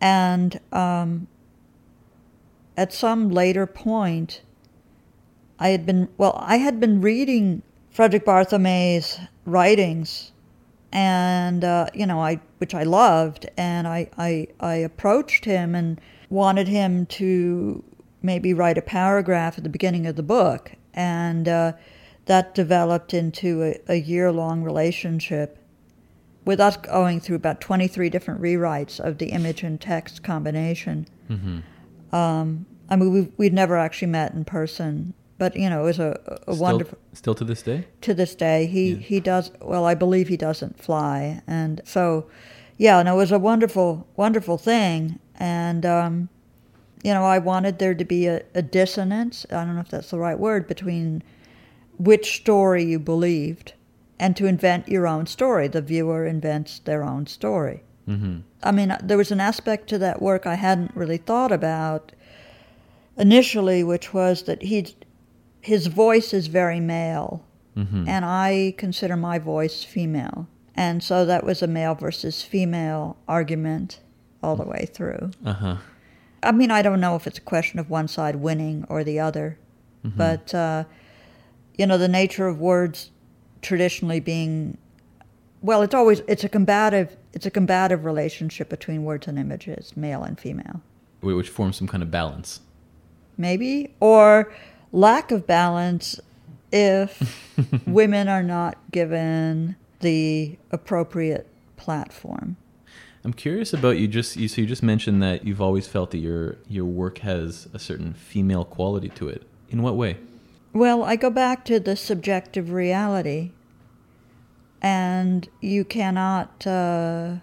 And 0.01 0.59
um, 0.73 1.29
at 2.77 2.93
some 2.93 3.31
later 3.31 3.67
point, 3.67 4.43
I 5.59 5.69
had 5.69 5.87
been, 5.87 6.09
well, 6.19 6.37
I 6.41 6.57
had 6.57 6.81
been 6.81 7.01
reading 7.01 7.63
Frederick 7.91 8.25
Barthelme's 8.25 9.19
writings 9.45 10.33
and 10.93 11.65
uh, 11.65 11.87
you 11.95 12.07
know 12.07 12.21
I 12.21 12.41
which 12.59 12.75
I 12.75 12.83
loved, 12.83 13.49
and 13.57 13.89
I, 13.89 14.11
I 14.19 14.47
I 14.61 14.75
approached 14.75 15.45
him 15.45 15.75
and 15.75 16.01
wanted 16.29 16.69
him 16.69 17.07
to 17.07 17.83
maybe 18.23 18.55
write 18.55 18.79
a 18.79 18.83
paragraph 18.83 19.59
at 19.59 19.65
the 19.65 19.71
beginning 19.71 20.07
of 20.07 20.17
the 20.17 20.23
book, 20.23 20.73
and 20.95 21.49
uh, 21.49 21.73
that 22.27 22.55
developed 22.55 23.15
into 23.15 23.63
a, 23.63 23.81
a 23.89 23.97
year 23.97 24.31
long 24.31 24.63
relationship 24.63 25.59
with 26.45 26.61
us 26.61 26.77
going 26.77 27.21
through 27.21 27.37
about 27.37 27.61
23 27.61 28.11
different 28.11 28.41
rewrites 28.41 28.99
of 28.99 29.19
the 29.19 29.27
image 29.27 29.63
and 29.63 29.81
text 29.81 30.25
combination. 30.25 31.07
Um, 32.17 32.67
I 32.91 32.97
mean, 32.97 33.13
we've, 33.13 33.33
we'd 33.37 33.55
never 33.55 33.77
actually 33.77 34.09
met 34.09 34.35
in 34.35 34.45
person, 34.45 35.15
but 35.43 35.57
you 35.57 35.69
know, 35.69 35.81
it 35.81 35.85
was 35.87 35.99
a, 35.99 36.21
a 36.47 36.55
Still, 36.55 36.63
wonderful 36.63 36.99
still 37.15 37.35
to 37.35 37.45
this 37.45 37.63
day. 37.63 37.85
to 38.03 38.15
this 38.15 38.37
day. 38.37 38.67
He 38.67 38.95
he 38.95 39.19
does 39.19 39.51
well. 39.61 39.85
I 39.85 39.97
believe 39.97 40.29
he 40.29 40.37
doesn't 40.37 40.79
fly, 40.81 41.43
and 41.49 41.81
so 41.85 42.27
yeah, 42.79 43.01
and 43.01 43.09
it 43.09 43.15
was 43.15 43.33
a 43.33 43.41
wonderful 43.41 44.07
wonderful 44.15 44.57
thing. 44.57 45.19
And 45.35 45.85
um, 45.85 46.29
you 47.03 47.13
know, 47.13 47.25
I 47.25 47.41
wanted 47.41 47.81
there 47.81 47.93
to 47.93 48.05
be 48.05 48.29
a, 48.29 48.45
a 48.55 48.63
dissonance. 48.63 49.45
I 49.51 49.65
don't 49.65 49.75
know 49.75 49.81
if 49.81 49.89
that's 49.89 50.11
the 50.11 50.21
right 50.21 50.39
word 50.39 50.69
between 50.69 51.25
which 51.99 52.37
story 52.37 52.85
you 52.85 53.01
believed 53.01 53.73
and 54.21 54.37
to 54.37 54.47
invent 54.47 54.89
your 54.89 55.09
own 55.09 55.27
story. 55.27 55.67
The 55.67 55.83
viewer 55.83 56.25
invents 56.25 56.79
their 56.79 57.03
own 57.03 57.27
story. 57.27 57.83
Mm-hmm. 58.09 58.43
I 58.63 58.71
mean, 58.71 58.97
there 59.03 59.19
was 59.19 59.33
an 59.33 59.41
aspect 59.41 59.89
to 59.89 59.99
that 59.99 60.23
work 60.23 60.47
I 60.47 60.55
hadn't 60.55 60.95
really 60.95 61.19
thought 61.19 61.51
about 61.51 62.13
initially, 63.17 63.83
which 63.85 64.15
was 64.15 64.45
that 64.45 64.63
he, 64.63 64.87
his 65.63 65.87
voice 65.87 66.35
is 66.35 66.47
very 66.49 66.81
male, 66.81 67.43
Mm-hmm. 67.75 68.07
and 68.07 68.23
I 68.27 68.75
consider 68.77 69.17
my 69.17 69.39
voice 69.39 69.83
female. 69.83 70.47
And 70.75 71.03
so 71.03 71.25
that 71.25 71.43
was 71.43 71.63
a 71.63 71.67
male 71.67 71.95
versus 71.95 72.43
female 72.43 73.17
argument 73.27 74.01
all 74.43 74.57
the 74.57 74.67
way 74.67 74.87
through. 74.93 75.31
Uh 75.43 75.53
huh. 75.55 75.77
I 76.43 76.53
mean, 76.53 76.71
I 76.71 76.83
don't 76.83 77.01
know 77.01 77.17
if 77.17 77.27
it's 77.27 77.39
a 77.39 77.43
question 77.55 77.79
of 77.79 77.89
one 77.89 78.09
side 78.09 78.37
winning 78.37 78.85
or 78.91 79.05
the 79.05 79.19
other, 79.21 79.59
but 80.05 80.53
uh, 80.55 80.85
you 81.79 81.87
know, 81.87 81.97
the 81.97 82.09
nature 82.09 82.47
of 82.47 82.59
words 82.61 83.11
traditionally 83.63 84.21
being 84.21 84.77
well, 85.63 85.81
it's 85.81 85.95
always 85.95 86.21
it's 86.29 86.45
a 86.45 86.51
combative 86.51 87.17
it's 87.33 87.47
a 87.47 87.51
combative 87.51 88.05
relationship 88.05 88.69
between 88.69 89.05
words 89.05 89.29
and 89.29 89.39
images, 89.39 89.97
male 89.97 90.23
and 90.25 90.39
female, 90.39 90.83
Which 91.23 91.49
forms 91.49 91.77
some 91.79 91.89
kind 91.89 92.03
of 92.03 92.11
balance. 92.11 92.61
maybe 93.39 93.95
or 94.01 94.53
lack 94.93 95.31
of 95.31 95.47
balance 95.47 96.21
if 96.71 97.53
women 97.87 98.29
are 98.29 98.43
not 98.43 98.79
given 98.91 99.77
the 100.01 100.57
appropriate 100.71 101.49
platform. 101.77 102.57
I'm 103.25 103.33
curious 103.33 103.73
about 103.73 103.99
you. 103.99 104.09
Just 104.09 104.37
you, 104.37 104.49
so 104.49 104.61
you 104.61 104.67
just 104.67 104.83
mentioned 104.83 105.23
that 105.23 105.45
you've 105.47 105.61
always 105.61 105.87
felt 105.87 106.11
that 106.11 106.19
your 106.19 106.57
your 106.69 106.85
work 106.85 107.19
has 107.19 107.69
a 107.73 107.79
certain 107.79 108.15
female 108.15 108.65
quality 108.65 109.09
to 109.11 109.29
it. 109.29 109.43
In 109.71 109.83
what 109.83 109.97
way? 109.97 110.19
Well, 110.73 111.03
I 111.05 111.17
go 111.17 111.31
back 111.31 111.65
to 111.67 111.79
the 111.79 111.97
subjective 111.97 112.73
reality, 112.73 113.53
and 114.81 115.49
you 115.61 115.85
cannot 115.85 116.67
uh, 116.67 117.37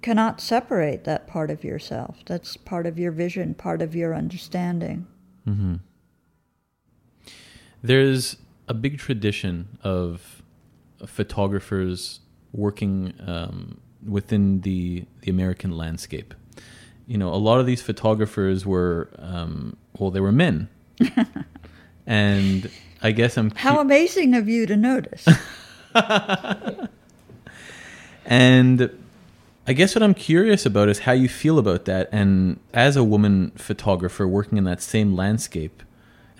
cannot 0.00 0.40
separate 0.40 1.04
that 1.04 1.26
part 1.26 1.50
of 1.50 1.64
yourself. 1.64 2.18
That's 2.26 2.56
part 2.56 2.86
of 2.86 2.98
your 2.98 3.10
vision, 3.10 3.54
part 3.54 3.82
of 3.82 3.96
your 3.96 4.14
understanding. 4.14 5.06
Mm-hmm. 5.46 5.76
There's 7.82 8.36
a 8.68 8.74
big 8.74 8.98
tradition 8.98 9.78
of 9.82 10.42
photographers 11.06 12.20
working 12.52 13.14
um, 13.26 13.80
within 14.06 14.60
the 14.62 15.04
the 15.22 15.30
American 15.30 15.76
landscape. 15.76 16.34
You 17.06 17.18
know, 17.18 17.32
a 17.32 17.36
lot 17.36 17.58
of 17.60 17.66
these 17.66 17.82
photographers 17.82 18.64
were 18.64 19.08
um, 19.18 19.76
well, 19.98 20.10
they 20.10 20.20
were 20.20 20.32
men, 20.32 20.68
and 22.06 22.70
I 23.02 23.12
guess 23.12 23.36
I'm 23.36 23.50
how 23.50 23.80
amazing 23.80 24.34
of 24.34 24.48
you 24.48 24.66
to 24.66 24.76
notice. 24.76 25.26
and 28.24 28.90
I 29.66 29.72
guess 29.72 29.94
what 29.94 30.02
I'm 30.02 30.14
curious 30.14 30.66
about 30.66 30.88
is 30.88 31.00
how 31.00 31.12
you 31.12 31.28
feel 31.28 31.58
about 31.58 31.84
that, 31.86 32.08
and 32.12 32.60
as 32.72 32.96
a 32.96 33.04
woman 33.04 33.50
photographer 33.56 34.28
working 34.28 34.58
in 34.58 34.64
that 34.64 34.82
same 34.82 35.16
landscape, 35.16 35.82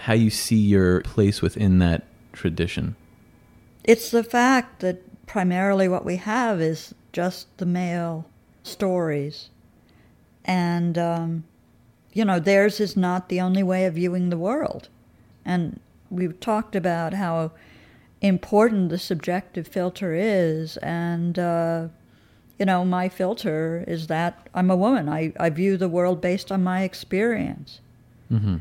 how 0.00 0.14
you 0.14 0.30
see 0.30 0.56
your 0.56 1.02
place 1.02 1.42
within 1.42 1.78
that 1.78 2.04
tradition. 2.32 2.96
It's 3.84 4.10
the 4.10 4.24
fact 4.24 4.80
that 4.80 5.26
primarily 5.26 5.88
what 5.88 6.04
we 6.04 6.16
have 6.16 6.60
is 6.60 6.94
just 7.12 7.56
the 7.58 7.66
male 7.66 8.26
stories. 8.62 9.50
And, 10.44 10.96
um, 10.98 11.44
you 12.12 12.24
know, 12.24 12.40
theirs 12.40 12.80
is 12.80 12.96
not 12.96 13.28
the 13.28 13.40
only 13.40 13.62
way 13.62 13.84
of 13.84 13.94
viewing 13.94 14.30
the 14.30 14.38
world. 14.38 14.88
And 15.44 15.80
we've 16.10 16.38
talked 16.40 16.74
about 16.74 17.14
how 17.14 17.52
important 18.20 18.90
the 18.90 18.98
subjective 18.98 19.66
filter 19.66 20.14
is. 20.14 20.76
And, 20.78 21.38
uh, 21.38 21.88
you 22.58 22.66
know, 22.66 22.84
my 22.84 23.08
filter 23.08 23.84
is 23.86 24.08
that 24.08 24.48
I'm 24.54 24.70
a 24.70 24.76
woman. 24.76 25.08
I, 25.08 25.32
I 25.38 25.50
view 25.50 25.76
the 25.76 25.88
world 25.88 26.20
based 26.20 26.52
on 26.52 26.62
my 26.62 26.82
experience. 26.82 27.80
Mm-hmm. 28.30 28.56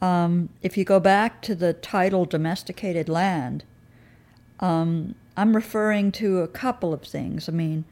Um, 0.00 0.48
if 0.62 0.76
you 0.76 0.84
go 0.84 1.00
back 1.00 1.40
to 1.42 1.54
the 1.54 1.72
title 1.72 2.24
Domesticated 2.24 3.08
Land, 3.08 3.64
um, 4.60 5.14
I'm 5.36 5.54
referring 5.54 6.12
to 6.12 6.40
a 6.40 6.48
couple 6.48 6.92
of 6.92 7.02
things. 7.02 7.48
I 7.48 7.52
mean, 7.52 7.84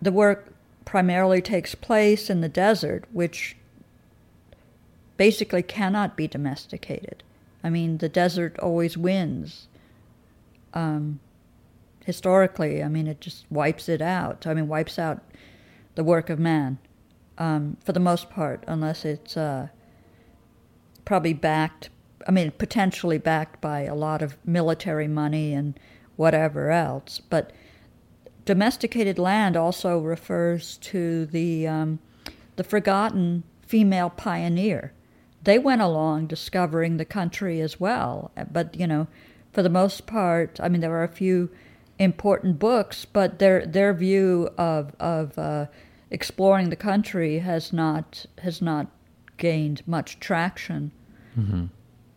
the 0.00 0.12
work 0.12 0.52
primarily 0.84 1.42
takes 1.42 1.74
place 1.74 2.30
in 2.30 2.40
the 2.40 2.48
desert, 2.48 3.04
which 3.12 3.56
basically 5.16 5.62
cannot 5.62 6.16
be 6.16 6.28
domesticated. 6.28 7.22
I 7.62 7.70
mean, 7.70 7.98
the 7.98 8.08
desert 8.08 8.58
always 8.60 8.96
wins. 8.96 9.68
Um, 10.74 11.20
historically, 12.04 12.82
I 12.82 12.88
mean, 12.88 13.06
it 13.06 13.20
just 13.20 13.44
wipes 13.50 13.88
it 13.88 14.00
out. 14.00 14.46
I 14.46 14.54
mean, 14.54 14.68
wipes 14.68 14.98
out 14.98 15.22
the 15.94 16.04
work 16.04 16.30
of 16.30 16.38
man 16.38 16.78
um, 17.36 17.76
for 17.84 17.92
the 17.92 18.00
most 18.00 18.30
part, 18.30 18.62
unless 18.66 19.04
it's 19.04 19.36
uh, 19.36 19.68
probably 21.08 21.32
backed, 21.32 21.88
I 22.28 22.30
mean, 22.32 22.50
potentially 22.50 23.16
backed 23.16 23.62
by 23.62 23.84
a 23.84 23.94
lot 23.94 24.20
of 24.20 24.36
military 24.44 25.08
money 25.08 25.54
and 25.54 25.80
whatever 26.16 26.70
else. 26.70 27.18
But 27.30 27.50
domesticated 28.44 29.18
land 29.18 29.56
also 29.56 30.00
refers 30.00 30.76
to 30.76 31.24
the 31.24 31.66
um, 31.66 31.98
the 32.56 32.62
forgotten 32.62 33.44
female 33.66 34.10
pioneer. 34.10 34.92
They 35.42 35.58
went 35.58 35.80
along 35.80 36.26
discovering 36.26 36.98
the 36.98 37.06
country 37.06 37.62
as 37.62 37.80
well, 37.80 38.30
but 38.52 38.78
you 38.78 38.86
know, 38.86 39.06
for 39.50 39.62
the 39.62 39.70
most 39.70 40.06
part, 40.06 40.60
I 40.62 40.68
mean, 40.68 40.82
there 40.82 40.94
are 40.94 41.04
a 41.04 41.08
few 41.08 41.48
important 41.98 42.58
books, 42.58 43.06
but 43.06 43.38
their 43.38 43.64
their 43.64 43.94
view 43.94 44.50
of 44.58 44.94
of 45.00 45.38
uh, 45.38 45.68
exploring 46.10 46.68
the 46.68 46.76
country 46.76 47.38
has 47.38 47.72
not 47.72 48.26
has 48.42 48.60
not 48.60 48.88
gained 49.38 49.80
much 49.86 50.20
traction. 50.20 50.92
Mm-hmm. 51.38 51.66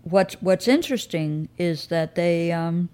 What's 0.03 0.33
what's 0.41 0.67
interesting 0.67 1.49
is 1.57 1.87
that 1.87 2.15
they 2.15 2.51
um, 2.51 2.89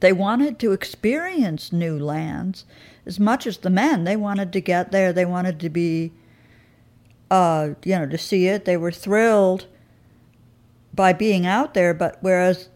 they 0.00 0.12
wanted 0.12 0.58
to 0.60 0.72
experience 0.72 1.72
new 1.72 1.98
lands 1.98 2.64
as 3.06 3.20
much 3.20 3.46
as 3.46 3.58
the 3.58 3.70
men. 3.70 4.04
They 4.04 4.16
wanted 4.16 4.52
to 4.52 4.60
get 4.60 4.90
there. 4.90 5.12
They 5.12 5.24
wanted 5.24 5.60
to 5.60 5.70
be, 5.70 6.12
uh, 7.30 7.70
you 7.84 7.96
know, 7.96 8.06
to 8.06 8.18
see 8.18 8.48
it. 8.48 8.64
They 8.64 8.76
were 8.76 8.90
thrilled 8.90 9.66
by 10.92 11.12
being 11.12 11.46
out 11.46 11.74
there. 11.74 11.94
But 11.94 12.18
whereas, 12.20 12.68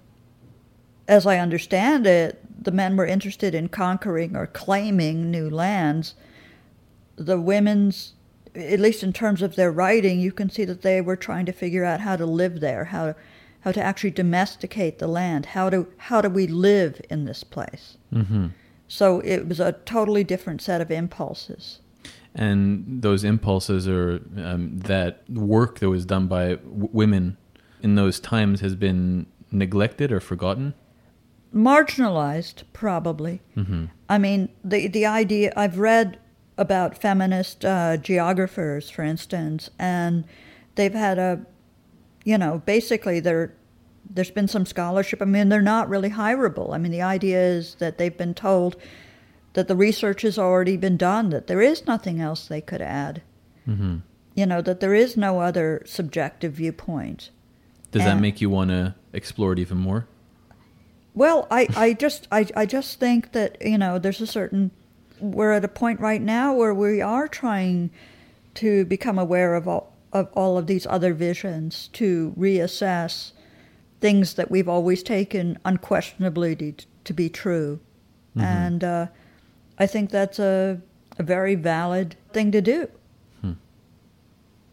as 1.09 1.27
I 1.27 1.39
understand 1.39 2.07
it, 2.07 2.41
the 2.63 2.71
men 2.71 2.97
were 2.97 3.07
interested 3.07 3.55
in 3.55 3.69
conquering 3.69 4.37
or 4.37 4.47
claiming 4.47 5.31
new 5.31 5.51
lands. 5.51 6.15
The 7.17 7.41
women's, 7.41 8.15
at 8.55 8.81
least 8.81 9.03
in 9.03 9.13
terms 9.13 9.43
of 9.43 9.57
their 9.57 9.71
writing, 9.71 10.21
you 10.21 10.33
can 10.33 10.51
see 10.51 10.65
that 10.65 10.83
they 10.83 11.01
were 11.01 11.17
trying 11.17 11.47
to 11.47 11.53
figure 11.53 11.85
out 11.85 12.01
how 12.01 12.17
to 12.17 12.27
live 12.27 12.61
there, 12.61 12.87
how 12.87 13.07
to, 13.07 13.17
how 13.61 13.73
to 13.73 13.83
actually 13.83 14.11
domesticate 14.11 14.99
the 14.99 15.07
land. 15.07 15.47
How 15.47 15.71
do 15.71 15.87
how 15.97 16.21
do 16.21 16.29
we 16.29 16.47
live 16.47 17.01
in 17.11 17.25
this 17.25 17.45
place? 17.45 17.97
Mm-hmm. 18.13 18.49
So 18.89 19.21
it 19.21 19.47
was 19.49 19.61
a 19.61 19.73
totally 19.85 20.25
different 20.25 20.63
set 20.63 20.81
of 20.81 20.91
impulses. 20.91 21.81
And 22.35 23.03
those 23.03 23.25
impulses 23.25 23.89
or 23.89 24.21
um, 24.37 24.79
that 24.81 25.29
work 25.29 25.79
that 25.81 25.91
was 25.91 26.05
done 26.05 26.27
by 26.27 26.55
w- 26.55 26.89
women 26.93 27.37
in 27.83 27.95
those 27.97 28.21
times 28.21 28.61
has 28.61 28.75
been 28.75 29.27
neglected 29.51 30.13
or 30.13 30.21
forgotten. 30.21 30.75
Marginalized, 31.55 32.63
probably. 32.73 33.43
Mm-hmm. 33.57 33.87
I 34.09 34.19
mean, 34.19 34.49
the 34.65 34.87
the 34.89 35.07
idea 35.07 35.53
I've 35.57 35.79
read 35.79 36.19
about 36.61 36.97
feminist 36.97 37.65
uh, 37.65 37.97
geographers, 37.97 38.89
for 38.89 39.03
instance, 39.03 39.71
and 39.79 40.25
they've 40.77 40.95
had 40.95 41.19
a 41.19 41.45
you 42.25 42.39
know, 42.39 42.63
basically 42.65 43.21
they're 43.21 43.55
there's 44.09 44.31
been 44.31 44.49
some 44.49 44.67
scholarship. 44.67 45.23
I 45.23 45.25
mean, 45.25 45.51
they're 45.51 45.63
not 45.63 45.89
really 45.89 46.11
hireable. 46.11 46.75
I 46.75 46.79
mean, 46.79 46.91
the 46.91 47.03
idea 47.03 47.41
is 47.41 47.77
that 47.77 47.99
they've 47.99 48.17
been 48.17 48.35
told 48.35 48.77
that 49.53 49.69
the 49.69 49.77
research 49.77 50.23
has 50.23 50.39
already 50.39 50.77
been 50.77 50.97
done, 50.97 51.31
that 51.31 51.47
there 51.47 51.61
is 51.61 51.87
nothing 51.87 52.21
else 52.21 52.47
they 52.47 52.61
could 52.61 52.83
add. 52.83 53.23
Mm-hmm. 53.69 53.99
You 54.35 54.47
know, 54.47 54.63
that 54.63 54.81
there 54.81 54.95
is 54.95 55.17
no 55.17 55.41
other 55.41 55.83
subjective 55.87 56.55
viewpoint. 56.55 57.31
Does 57.93 58.03
and, 58.03 58.11
that 58.11 58.21
make 58.21 58.41
you 58.41 58.51
want 58.51 58.71
to 58.71 58.95
explore 59.13 59.53
it 59.53 59.59
even 59.59 59.79
more? 59.79 60.07
Well, 61.15 61.47
I, 61.51 61.69
I 61.77 61.93
just 61.93 62.27
I, 62.33 62.47
I 62.57 62.67
just 62.67 62.99
think 62.99 63.33
that, 63.33 63.59
you 63.61 63.79
know, 63.79 63.99
there's 63.99 64.21
a 64.21 64.27
certain 64.27 64.71
we're 65.21 65.53
at 65.53 65.65
a 65.65 65.69
point 65.69 66.01
right 66.01 66.23
now 66.23 66.55
where 66.55 66.75
we 66.75 67.01
are 67.01 67.29
trying 67.29 67.91
to 68.55 68.85
become 68.85 69.19
aware 69.19 69.55
of 69.55 69.69
all 69.69 69.91
of 70.13 70.29
all 70.33 70.59
of 70.59 70.67
these 70.67 70.87
other 70.87 71.15
visions 71.15 71.89
to 71.93 72.35
reassess 72.37 73.33
things 74.01 74.35
that 74.35 74.51
we've 74.51 74.69
always 74.69 75.03
taken 75.03 75.59
unquestionably 75.65 76.57
to, 76.57 76.73
to 77.05 77.13
be 77.13 77.29
true. 77.29 77.79
Mm-hmm. 78.37 78.47
And 78.47 78.85
uh, 78.85 79.07
I 79.79 79.87
think 79.87 80.11
that's 80.11 80.39
a, 80.39 80.81
a 81.19 81.23
very 81.23 81.55
valid 81.55 82.17
thing 82.33 82.51
to 82.53 82.61
do. 82.61 82.89
Hmm. 83.41 83.53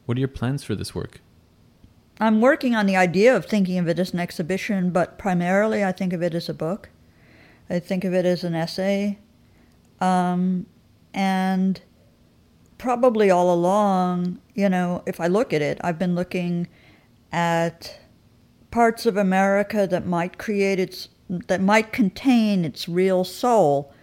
What 0.05 0.17
are 0.17 0.19
your 0.19 0.27
plans 0.27 0.63
for 0.63 0.75
this 0.75 0.95
work? 0.95 1.21
I'm 2.19 2.41
working 2.41 2.75
on 2.75 2.87
the 2.87 2.95
idea 2.95 3.35
of 3.35 3.45
thinking 3.45 3.77
of 3.77 3.87
it 3.87 3.99
as 3.99 4.13
an 4.13 4.19
exhibition, 4.19 4.89
but 4.89 5.19
primarily 5.19 5.83
I 5.83 5.91
think 5.91 6.13
of 6.13 6.23
it 6.23 6.33
as 6.33 6.49
a 6.49 6.53
book. 6.53 6.89
I 7.69 7.79
think 7.79 8.03
of 8.03 8.13
it 8.13 8.25
as 8.25 8.43
an 8.43 8.55
essay. 8.55 9.19
Um, 9.99 10.65
and 11.13 11.81
probably 12.77 13.31
all 13.31 13.53
along, 13.53 14.39
you 14.53 14.69
know, 14.69 15.03
if 15.05 15.19
I 15.19 15.27
look 15.27 15.53
at 15.53 15.61
it, 15.61 15.79
I've 15.81 15.97
been 15.97 16.15
looking 16.15 16.67
at 17.31 17.99
parts 18.71 19.05
of 19.05 19.17
America 19.17 19.87
that 19.87 20.05
might 20.05 20.37
create 20.37 20.79
its 20.79 21.09
that 21.47 21.59
might 21.59 21.91
contain 21.91 22.63
its 22.63 22.87
real 22.87 23.23
soul, 23.23 23.93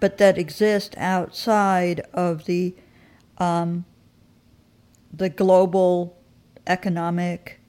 but 0.00 0.16
that 0.18 0.38
exist 0.38 0.94
outside 0.96 2.00
of 2.14 2.46
the 2.46 2.74
um, 3.38 3.84
the 5.12 5.28
global 5.28 6.16
economic, 6.66 7.60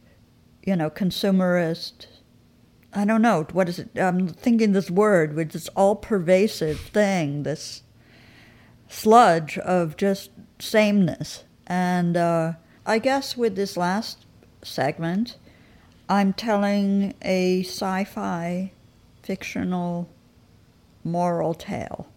you 0.64 0.76
know, 0.76 0.90
consumerist. 0.90 2.08
I 2.96 3.06
don't 3.06 3.22
know 3.22 3.48
what 3.52 3.70
is 3.70 3.80
it. 3.80 3.90
I'm 3.96 4.28
thinking 4.28 4.74
this 4.74 4.92
word, 4.92 5.36
which 5.36 5.56
is 5.56 5.68
all 5.70 5.96
pervasive 5.96 6.80
thing. 6.80 7.44
This 7.44 7.82
sludge 8.88 9.58
of 9.58 9.98
just 9.98 10.30
sameness. 10.60 11.44
And 11.66 12.16
uh, 12.16 12.54
I 12.86 13.00
guess 13.00 13.36
with 13.36 13.56
this 13.56 13.78
last 13.78 14.26
segment, 14.62 15.38
I'm 16.08 16.34
telling 16.34 17.16
a 17.22 17.64
sci 17.64 18.04
fi 18.04 18.72
fictional 19.24 20.10
moral 21.04 21.54
tale. 21.54 22.08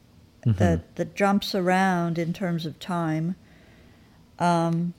that 0.45 0.95
that 0.95 1.15
jumps 1.17 1.55
around 1.57 2.19
in 2.19 2.33
terms 2.33 2.67
of 2.67 2.79
time, 2.79 3.35
um, 4.39 4.95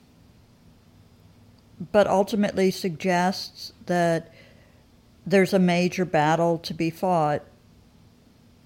but 1.91 2.05
ultimately 2.05 2.69
suggests 2.69 3.71
that 3.85 4.33
there's 5.27 5.53
a 5.53 5.59
major 5.59 6.05
battle 6.05 6.57
to 6.57 6.73
be 6.73 6.89
fought 6.89 7.43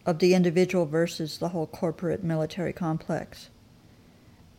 of 0.05 0.19
the 0.19 0.35
individual 0.35 0.85
versus 0.85 1.39
the 1.39 1.49
whole 1.49 1.65
corporate 1.65 2.23
military 2.23 2.71
complex. 2.71 3.49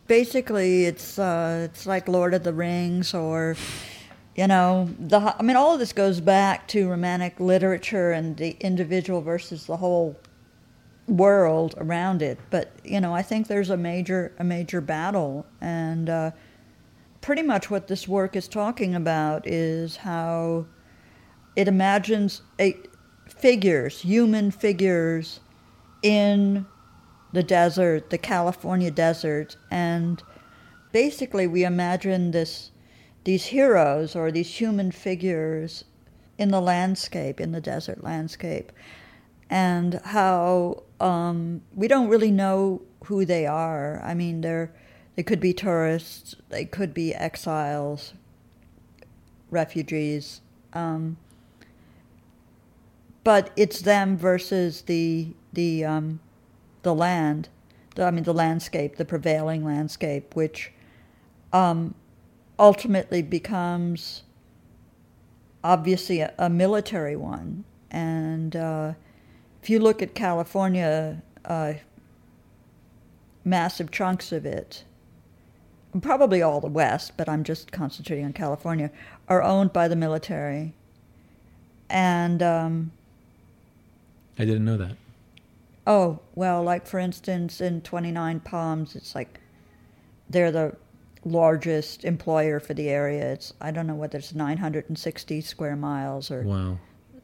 Basically, 0.07 0.83
it's 0.83 1.17
uh, 1.17 1.69
it's 1.71 1.85
like 1.85 2.09
Lord 2.09 2.33
of 2.33 2.43
the 2.43 2.53
Rings, 2.53 3.13
or 3.13 3.55
you 4.35 4.47
know, 4.47 4.89
the. 4.99 5.17
I 5.17 5.41
mean, 5.41 5.55
all 5.55 5.73
of 5.73 5.79
this 5.79 5.93
goes 5.93 6.19
back 6.19 6.67
to 6.69 6.89
Romantic 6.89 7.39
literature 7.39 8.11
and 8.11 8.35
the 8.35 8.57
individual 8.59 9.21
versus 9.21 9.65
the 9.65 9.77
whole 9.77 10.17
world 11.07 11.73
around 11.77 12.21
it. 12.21 12.37
But 12.49 12.73
you 12.83 12.99
know, 12.99 13.15
I 13.15 13.21
think 13.21 13.47
there's 13.47 13.69
a 13.69 13.77
major 13.77 14.33
a 14.39 14.43
major 14.43 14.81
battle, 14.81 15.45
and 15.61 16.09
uh, 16.09 16.31
pretty 17.21 17.43
much 17.43 17.69
what 17.69 17.87
this 17.87 18.05
work 18.05 18.35
is 18.35 18.49
talking 18.49 18.93
about 18.93 19.47
is 19.47 19.95
how 19.95 20.65
it 21.55 21.67
imagines 21.67 22.41
a, 22.59 22.77
figures, 23.27 24.01
human 24.01 24.51
figures, 24.51 25.39
in 26.03 26.65
the 27.31 27.41
desert, 27.41 28.11
the 28.11 28.17
California 28.17 28.91
desert, 28.91 29.55
and 29.71 30.21
basically 30.91 31.47
we 31.47 31.63
imagine 31.63 32.31
this 32.31 32.69
these 33.23 33.45
heroes 33.45 34.17
or 34.17 34.31
these 34.31 34.55
human 34.55 34.91
figures 34.91 35.85
in 36.37 36.49
the 36.49 36.59
landscape, 36.59 37.39
in 37.39 37.53
the 37.53 37.61
desert 37.61 38.03
landscape, 38.03 38.71
and 39.49 40.01
how 40.03 40.83
um, 40.99 41.61
we 41.73 41.87
don't 41.87 42.09
really 42.09 42.31
know 42.31 42.81
who 43.05 43.23
they 43.23 43.47
are. 43.47 44.01
I 44.03 44.13
mean, 44.13 44.41
they're 44.41 44.71
they 45.15 45.23
could 45.23 45.39
be 45.39 45.53
tourists, 45.53 46.35
they 46.49 46.65
could 46.65 46.93
be 46.93 47.15
exiles, 47.15 48.13
refugees. 49.49 50.41
Um, 50.73 51.17
but 53.23 53.51
it's 53.55 53.81
them 53.81 54.17
versus 54.17 54.81
the 54.83 55.33
the 55.53 55.85
um, 55.85 56.19
the 56.81 56.93
land, 56.93 57.49
the, 57.95 58.03
I 58.03 58.11
mean 58.11 58.23
the 58.23 58.33
landscape, 58.33 58.97
the 58.97 59.05
prevailing 59.05 59.63
landscape, 59.63 60.35
which 60.35 60.71
um, 61.51 61.95
ultimately 62.59 63.21
becomes 63.21 64.23
obviously 65.63 66.19
a, 66.19 66.33
a 66.37 66.49
military 66.49 67.15
one. 67.15 67.63
And 67.89 68.55
uh, 68.55 68.93
if 69.61 69.69
you 69.69 69.79
look 69.79 70.01
at 70.01 70.13
California, 70.15 71.21
uh, 71.45 71.73
massive 73.45 73.91
chunks 73.91 74.31
of 74.31 74.45
it, 74.45 74.83
probably 76.01 76.41
all 76.41 76.59
the 76.59 76.67
West, 76.67 77.13
but 77.17 77.29
I'm 77.29 77.43
just 77.43 77.71
concentrating 77.71 78.25
on 78.25 78.33
California, 78.33 78.91
are 79.27 79.43
owned 79.43 79.71
by 79.71 79.87
the 79.87 79.95
military. 79.95 80.73
And 81.89 82.41
um, 82.41 82.91
I 84.37 84.45
didn't 84.45 84.65
know 84.65 84.77
that. 84.77 84.97
Oh, 85.85 86.19
well, 86.35 86.63
like 86.63 86.87
for 86.87 86.99
instance, 86.99 87.59
in 87.61 87.81
29 87.81 88.39
Palms, 88.41 88.95
it's 88.95 89.13
like 89.15 89.39
they're 90.29 90.51
the 90.51 90.75
largest 91.25 92.03
employer 92.05 92.59
for 92.59 92.73
the 92.73 92.89
area. 92.89 93.33
It's 93.33 93.53
I 93.61 93.71
don't 93.71 93.87
know 93.87 93.95
whether 93.95 94.17
it's 94.17 94.33
960 94.33 95.41
square 95.41 95.75
miles 95.75 96.31
or 96.31 96.43
Wow. 96.43 96.79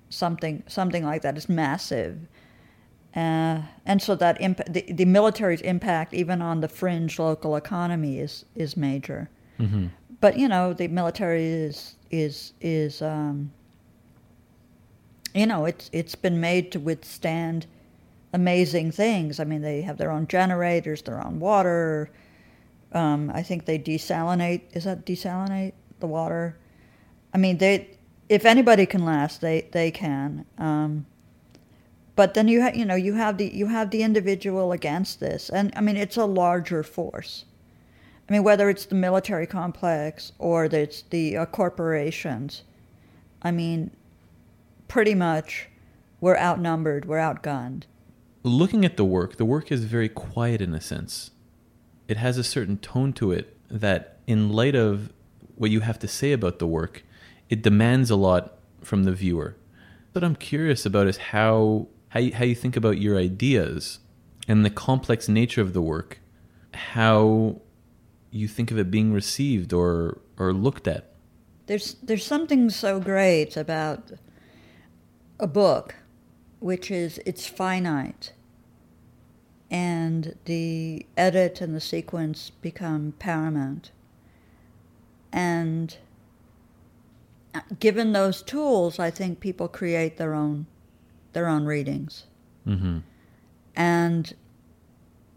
something 0.09 0.63
something 0.67 1.03
like 1.05 1.21
that. 1.21 1.37
It's 1.37 1.49
massive. 1.49 2.27
Uh, 3.15 3.63
and 3.87 4.01
so 4.01 4.13
that 4.15 4.39
imp- 4.39 4.65
the, 4.71 4.81
the 4.91 5.05
military's 5.05 5.61
impact 5.61 6.13
even 6.13 6.41
on 6.43 6.61
the 6.61 6.67
fringe 6.67 7.17
local 7.17 7.55
economy 7.55 8.19
is 8.19 8.45
is 8.55 8.77
major. 8.77 9.29
hmm 9.57 9.87
But 10.21 10.37
you 10.37 10.47
know, 10.47 10.73
the 10.73 10.87
military 10.89 11.45
is 11.45 11.95
is 12.11 12.53
is 12.61 13.01
um, 13.01 13.51
you 15.33 15.45
know 15.45 15.65
it's 15.65 15.89
it's 15.93 16.15
been 16.15 16.39
made 16.39 16.71
to 16.71 16.79
withstand 16.79 17.65
amazing 18.33 18.91
things. 18.91 19.39
I 19.39 19.43
mean, 19.43 19.61
they 19.61 19.81
have 19.81 19.97
their 19.97 20.11
own 20.11 20.27
generators, 20.27 21.01
their 21.01 21.25
own 21.25 21.39
water. 21.39 22.11
Um, 22.93 23.31
I 23.33 23.43
think 23.43 23.65
they 23.65 23.79
desalinate. 23.79 24.61
Is 24.73 24.83
that 24.83 25.05
desalinate 25.05 25.73
the 25.99 26.07
water? 26.07 26.57
I 27.33 27.37
mean, 27.37 27.57
they 27.57 27.97
if 28.27 28.45
anybody 28.45 28.85
can 28.85 29.05
last, 29.05 29.41
they 29.41 29.67
they 29.71 29.91
can. 29.91 30.45
Um, 30.57 31.05
but 32.15 32.33
then 32.33 32.47
you 32.47 32.61
ha- 32.61 32.71
you 32.73 32.85
know 32.85 32.95
you 32.95 33.13
have 33.13 33.37
the 33.37 33.53
you 33.53 33.67
have 33.67 33.91
the 33.91 34.03
individual 34.03 34.71
against 34.71 35.19
this, 35.19 35.49
and 35.49 35.71
I 35.75 35.81
mean 35.81 35.97
it's 35.97 36.17
a 36.17 36.25
larger 36.25 36.83
force. 36.83 37.45
I 38.27 38.33
mean 38.33 38.43
whether 38.43 38.69
it's 38.69 38.85
the 38.85 38.95
military 38.95 39.47
complex 39.47 40.33
or 40.37 40.65
it's 40.65 41.01
the 41.03 41.37
uh, 41.37 41.45
corporations. 41.47 42.63
I 43.41 43.51
mean, 43.51 43.91
pretty 44.89 45.15
much, 45.15 45.69
we're 46.19 46.37
outnumbered, 46.37 47.05
we're 47.05 47.17
outgunned. 47.17 47.83
Looking 48.43 48.83
at 48.83 48.97
the 48.97 49.05
work, 49.05 49.37
the 49.37 49.45
work 49.45 49.71
is 49.71 49.85
very 49.85 50.09
quiet 50.09 50.61
in 50.61 50.73
a 50.73 50.81
sense. 50.81 51.31
It 52.09 52.17
has 52.17 52.37
a 52.37 52.43
certain 52.43 52.77
tone 52.77 53.13
to 53.13 53.31
it 53.31 53.55
that, 53.69 54.17
in 54.27 54.49
light 54.49 54.75
of 54.75 55.13
what 55.55 55.71
you 55.71 55.79
have 55.81 55.99
to 55.99 56.07
say 56.07 56.33
about 56.33 56.59
the 56.59 56.67
work, 56.67 57.03
it 57.49 57.61
demands 57.61 58.09
a 58.09 58.15
lot 58.15 58.57
from 58.81 59.03
the 59.03 59.13
viewer. 59.13 59.55
What 60.11 60.23
I'm 60.23 60.35
curious 60.35 60.85
about 60.85 61.07
is 61.07 61.17
how 61.17 61.87
how 62.09 62.19
you, 62.19 62.33
how 62.33 62.43
you 62.43 62.55
think 62.55 62.75
about 62.75 62.97
your 62.97 63.17
ideas 63.17 63.99
and 64.47 64.65
the 64.65 64.71
complex 64.71 65.29
nature 65.29 65.61
of 65.61 65.73
the 65.73 65.81
work, 65.81 66.19
how 66.73 67.61
you 68.31 68.47
think 68.47 68.71
of 68.71 68.79
it 68.79 68.89
being 68.89 69.13
received 69.13 69.71
or 69.71 70.19
or 70.37 70.53
looked 70.53 70.87
at. 70.87 71.13
There's 71.67 71.95
there's 72.01 72.25
something 72.25 72.69
so 72.71 72.99
great 72.99 73.55
about 73.55 74.11
a 75.39 75.47
book, 75.47 75.95
which 76.59 76.91
is 76.91 77.19
it's 77.25 77.47
finite, 77.47 78.33
and 79.71 80.35
the 80.45 81.05
edit 81.15 81.61
and 81.61 81.75
the 81.75 81.81
sequence 81.81 82.49
become 82.49 83.13
paramount. 83.19 83.91
And 85.31 85.97
uh, 87.55 87.61
given 87.79 88.11
those 88.11 88.41
tools, 88.41 88.99
I 88.99 89.11
think 89.11 89.39
people 89.39 89.67
create 89.67 90.17
their 90.17 90.33
own 90.33 90.65
their 91.33 91.47
own 91.47 91.65
readings, 91.65 92.25
hmm 92.65 92.99
and 93.75 94.33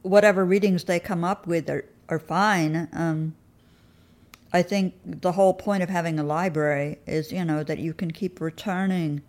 whatever 0.02 0.44
readings 0.44 0.84
they 0.84 0.98
come 0.98 1.22
up 1.22 1.46
with 1.46 1.70
are 1.70 1.84
are 2.08 2.18
fine. 2.18 2.88
Um, 2.92 3.34
I 4.52 4.62
think 4.62 4.94
the 5.04 5.32
whole 5.32 5.54
point 5.54 5.82
of 5.82 5.88
having 5.88 6.18
a 6.18 6.22
library 6.22 6.98
is, 7.06 7.32
you 7.32 7.44
know, 7.44 7.62
that 7.62 7.78
you 7.78 7.94
can 7.94 8.10
keep 8.10 8.38
returning 8.40 9.22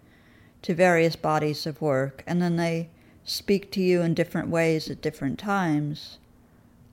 to 0.64 0.74
various 0.74 1.16
bodies 1.16 1.66
of 1.66 1.82
work 1.82 2.24
and 2.26 2.42
then 2.42 2.56
they 2.56 2.90
speak 3.24 3.72
to 3.72 3.82
you 3.82 4.02
in 4.02 4.14
different 4.14 4.50
ways 4.50 4.90
at 4.90 5.02
different 5.02 5.40
times. 5.40 6.18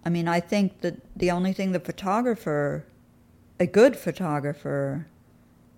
I 0.05 0.11
mean, 0.11 0.29
I 0.29 0.41
think 0.41 0.81
that 0.81 1.01
the 1.17 1.31
only 1.31 1.53
thing 1.53 1.73
the 1.73 1.81
photographer, 1.81 2.85
a 3.59 3.67
good 3.67 3.97
photographer, 3.97 5.07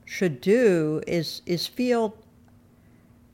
should 0.05 0.41
do 0.41 1.03
is 1.07 1.43
is 1.47 1.67
feel 1.67 2.17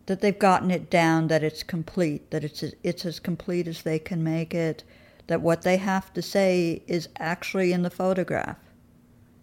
that 0.07 0.21
they've 0.21 0.38
gotten 0.38 0.71
it 0.71 0.88
down, 0.88 1.29
that 1.29 1.42
it's 1.42 1.62
complete, 1.62 2.31
that 2.31 2.44
it's 2.44 2.62
it's 2.83 3.05
as 3.05 3.21
complete 3.21 3.66
as 3.66 3.83
they 3.83 3.99
can 3.99 4.23
make 4.23 4.55
it, 4.55 4.85
that 5.27 5.40
what 5.40 5.62
they 5.62 5.77
have 5.77 6.12
to 6.14 6.23
say 6.23 6.83
is 6.87 7.09
actually 7.18 7.73
in 7.73 7.83
the 7.83 7.90
photograph. 7.90 8.57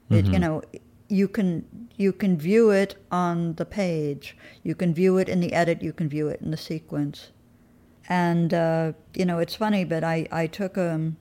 It, 0.10 0.26
you 0.26 0.32
mm-hmm. 0.32 0.42
know, 0.42 0.62
you 1.10 1.28
can 1.28 1.85
you 1.98 2.12
can 2.14 2.38
view 2.38 2.70
it 2.72 2.96
on 3.12 3.56
the 3.56 3.66
page, 3.66 4.36
you 4.64 4.76
can 4.76 4.94
view 4.94 5.18
it 5.18 5.30
in 5.30 5.40
the 5.40 5.54
edit, 5.54 5.82
you 5.82 5.94
can 5.94 6.10
view 6.10 6.28
it 6.28 6.42
in 6.42 6.52
the 6.52 6.58
sequence, 6.58 7.32
and 8.10 8.54
uh, 8.54 8.94
you 9.14 9.26
know 9.26 9.40
it's 9.40 9.56
funny, 9.56 9.84
but 9.84 10.04
I 10.04 10.28
I 10.32 10.48
took 10.48 10.78
a. 10.78 11.12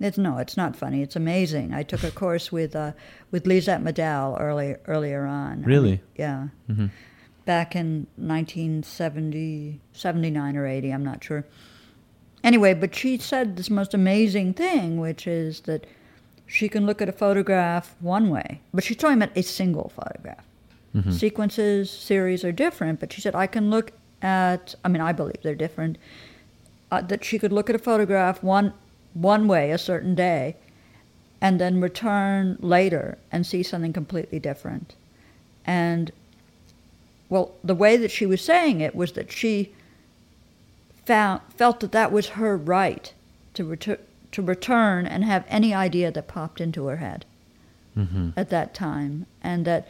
it's 0.00 0.18
no, 0.18 0.38
it's 0.38 0.56
not 0.56 0.76
funny, 0.76 1.02
it's 1.02 1.16
amazing. 1.16 1.74
I 1.74 1.82
took 1.82 2.04
a 2.04 2.10
course 2.10 2.52
with 2.52 2.76
uh, 2.76 2.92
with 3.30 3.46
Lisette 3.46 3.82
Model 3.82 4.36
early, 4.38 4.76
earlier 4.86 5.26
on. 5.26 5.62
Really? 5.62 6.00
Yeah. 6.16 6.48
hmm 6.66 6.86
Back 7.44 7.74
in 7.74 8.06
1970, 8.16 9.80
79 9.92 10.56
or 10.56 10.66
80, 10.66 10.90
I'm 10.90 11.02
not 11.04 11.24
sure. 11.24 11.46
Anyway, 12.44 12.74
but 12.74 12.94
she 12.94 13.16
said 13.16 13.56
this 13.56 13.70
most 13.70 13.94
amazing 13.94 14.52
thing, 14.52 15.00
which 15.00 15.26
is 15.26 15.60
that 15.62 15.86
she 16.48 16.68
can 16.68 16.86
look 16.86 17.00
at 17.00 17.08
a 17.08 17.12
photograph 17.12 17.94
one 18.00 18.30
way, 18.30 18.60
but 18.74 18.82
she's 18.82 18.96
talking 18.96 19.22
about 19.22 19.36
a 19.36 19.42
single 19.42 19.92
photograph. 19.94 20.44
Sequences, 21.12 21.90
series 21.90 22.42
are 22.42 22.50
different, 22.50 22.98
but 22.98 23.12
she 23.12 23.20
said, 23.20 23.34
I 23.36 23.46
can 23.46 23.70
look 23.70 23.92
at, 24.20 24.74
I 24.84 24.88
mean, 24.88 25.00
I 25.00 25.12
believe 25.12 25.36
they're 25.42 25.54
different, 25.54 25.96
uh, 26.90 27.02
that 27.02 27.22
she 27.22 27.38
could 27.38 27.52
look 27.52 27.70
at 27.70 27.76
a 27.76 27.78
photograph 27.78 28.42
one, 28.42 28.72
one 29.14 29.46
way 29.46 29.70
a 29.70 29.78
certain 29.78 30.16
day 30.16 30.56
and 31.40 31.60
then 31.60 31.80
return 31.80 32.56
later 32.60 33.18
and 33.30 33.46
see 33.46 33.62
something 33.62 33.92
completely 33.92 34.40
different. 34.40 34.96
And, 35.64 36.10
well, 37.28 37.52
the 37.62 37.76
way 37.76 37.96
that 37.98 38.10
she 38.10 38.26
was 38.26 38.40
saying 38.40 38.80
it 38.80 38.96
was 38.96 39.12
that 39.12 39.30
she 39.30 39.72
found, 41.04 41.42
felt 41.56 41.78
that 41.80 41.92
that 41.92 42.10
was 42.10 42.30
her 42.30 42.56
right 42.56 43.12
to, 43.54 43.64
retur- 43.64 44.00
to 44.32 44.42
return 44.42 45.06
and 45.06 45.24
have 45.24 45.44
any 45.48 45.72
idea 45.72 46.10
that 46.10 46.28
popped 46.28 46.60
into 46.60 46.86
her 46.86 46.96
head 46.96 47.24
Mm-hmm. 47.98 48.30
at 48.36 48.50
that 48.50 48.74
time, 48.74 49.26
and 49.42 49.64
that 49.64 49.88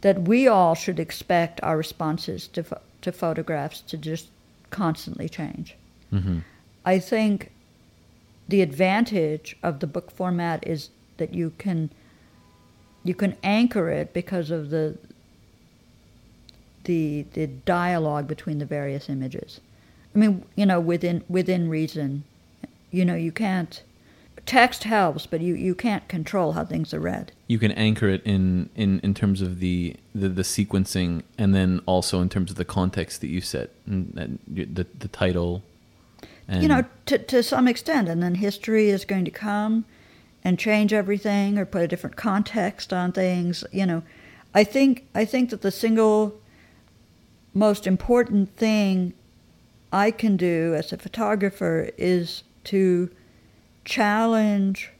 that 0.00 0.22
we 0.22 0.48
all 0.48 0.74
should 0.74 0.98
expect 0.98 1.62
our 1.62 1.76
responses 1.76 2.48
to 2.48 2.64
to 3.02 3.12
photographs 3.12 3.82
to 3.82 3.98
just 3.98 4.28
constantly 4.70 5.28
change. 5.28 5.76
Mm-hmm. 6.10 6.38
I 6.86 6.98
think 6.98 7.50
the 8.48 8.62
advantage 8.62 9.56
of 9.62 9.80
the 9.80 9.86
book 9.86 10.10
format 10.10 10.66
is 10.66 10.88
that 11.18 11.34
you 11.34 11.52
can 11.58 11.90
you 13.04 13.14
can 13.14 13.36
anchor 13.42 13.90
it 13.90 14.14
because 14.14 14.50
of 14.50 14.70
the 14.70 14.96
the 16.84 17.26
the 17.34 17.46
dialogue 17.46 18.26
between 18.26 18.58
the 18.58 18.64
various 18.64 19.10
images. 19.10 19.60
I 20.14 20.18
mean, 20.18 20.46
you 20.56 20.64
know, 20.64 20.80
within 20.80 21.24
within 21.28 21.68
reason, 21.68 22.24
you 22.90 23.04
know, 23.04 23.14
you 23.14 23.32
can't 23.32 23.82
text 24.46 24.84
helps, 24.84 25.26
but 25.26 25.40
you, 25.40 25.54
you 25.54 25.74
can't 25.74 26.06
control 26.08 26.52
how 26.52 26.64
things 26.64 26.92
are 26.92 27.00
read. 27.00 27.32
You 27.46 27.58
can 27.58 27.72
anchor 27.72 28.08
it 28.08 28.22
in, 28.24 28.70
in, 28.74 29.00
in 29.00 29.14
terms 29.14 29.42
of 29.42 29.60
the, 29.60 29.96
the, 30.14 30.28
the 30.28 30.42
sequencing, 30.42 31.22
and 31.38 31.54
then 31.54 31.80
also 31.86 32.20
in 32.20 32.28
terms 32.28 32.50
of 32.50 32.56
the 32.56 32.64
context 32.64 33.20
that 33.20 33.28
you 33.28 33.40
set, 33.40 33.70
and, 33.86 34.12
and 34.16 34.38
the 34.48 34.86
the 34.98 35.08
title. 35.08 35.62
And 36.48 36.62
you 36.62 36.68
know, 36.68 36.84
to 37.06 37.18
to 37.18 37.42
some 37.42 37.68
extent, 37.68 38.08
and 38.08 38.22
then 38.22 38.36
history 38.36 38.88
is 38.88 39.04
going 39.04 39.24
to 39.24 39.30
come 39.30 39.84
and 40.42 40.58
change 40.58 40.92
everything 40.92 41.58
or 41.58 41.64
put 41.64 41.82
a 41.82 41.88
different 41.88 42.16
context 42.16 42.92
on 42.92 43.12
things. 43.12 43.62
You 43.72 43.86
know, 43.86 44.02
I 44.54 44.64
think 44.64 45.06
I 45.14 45.24
think 45.24 45.50
that 45.50 45.62
the 45.62 45.70
single 45.70 46.40
most 47.54 47.86
important 47.86 48.56
thing 48.56 49.12
I 49.92 50.10
can 50.10 50.36
do 50.36 50.74
as 50.76 50.92
a 50.92 50.96
photographer 50.96 51.90
is 51.96 52.42
to 52.64 53.10
challenge 53.84 54.90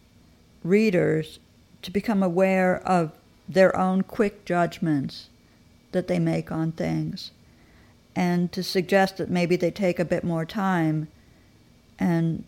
readers 0.62 1.38
to 1.82 1.90
become 1.90 2.22
aware 2.22 2.76
of 2.86 3.12
their 3.48 3.76
own 3.76 4.02
quick 4.02 4.44
judgments 4.44 5.28
that 5.92 6.06
they 6.06 6.18
make 6.18 6.52
on 6.52 6.72
things 6.72 7.32
and 8.14 8.52
to 8.52 8.62
suggest 8.62 9.16
that 9.16 9.30
maybe 9.30 9.56
they 9.56 9.70
take 9.70 9.98
a 9.98 10.04
bit 10.04 10.22
more 10.24 10.44
time 10.44 11.08
and 11.98 12.44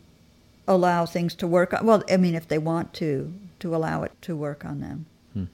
allow 0.67 1.05
things 1.05 1.35
to 1.35 1.47
work 1.47 1.75
on 1.75 1.85
well 1.85 2.03
i 2.11 2.17
mean 2.17 2.35
if 2.35 2.47
they 2.49 2.59
want 2.59 2.93
to 2.93 3.33
to 3.59 3.75
allow 3.75 4.03
it 4.03 4.13
to 4.23 4.37
work 4.37 4.65
on 4.65 4.81
them 4.81 5.07
Hmm. 5.35 5.45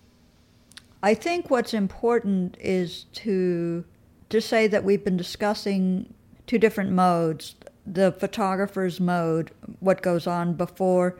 i 1.02 1.14
think 1.14 1.50
what's 1.50 1.72
important 1.72 2.56
is 2.60 3.04
to 3.14 3.84
to 4.28 4.40
say 4.40 4.66
that 4.66 4.84
we've 4.84 5.04
been 5.04 5.16
discussing 5.16 6.12
two 6.46 6.58
different 6.58 6.90
modes 6.92 7.54
the 7.94 8.12
photographer's 8.12 9.00
mode 9.00 9.50
what 9.80 10.02
goes 10.02 10.26
on 10.26 10.54
before 10.54 11.18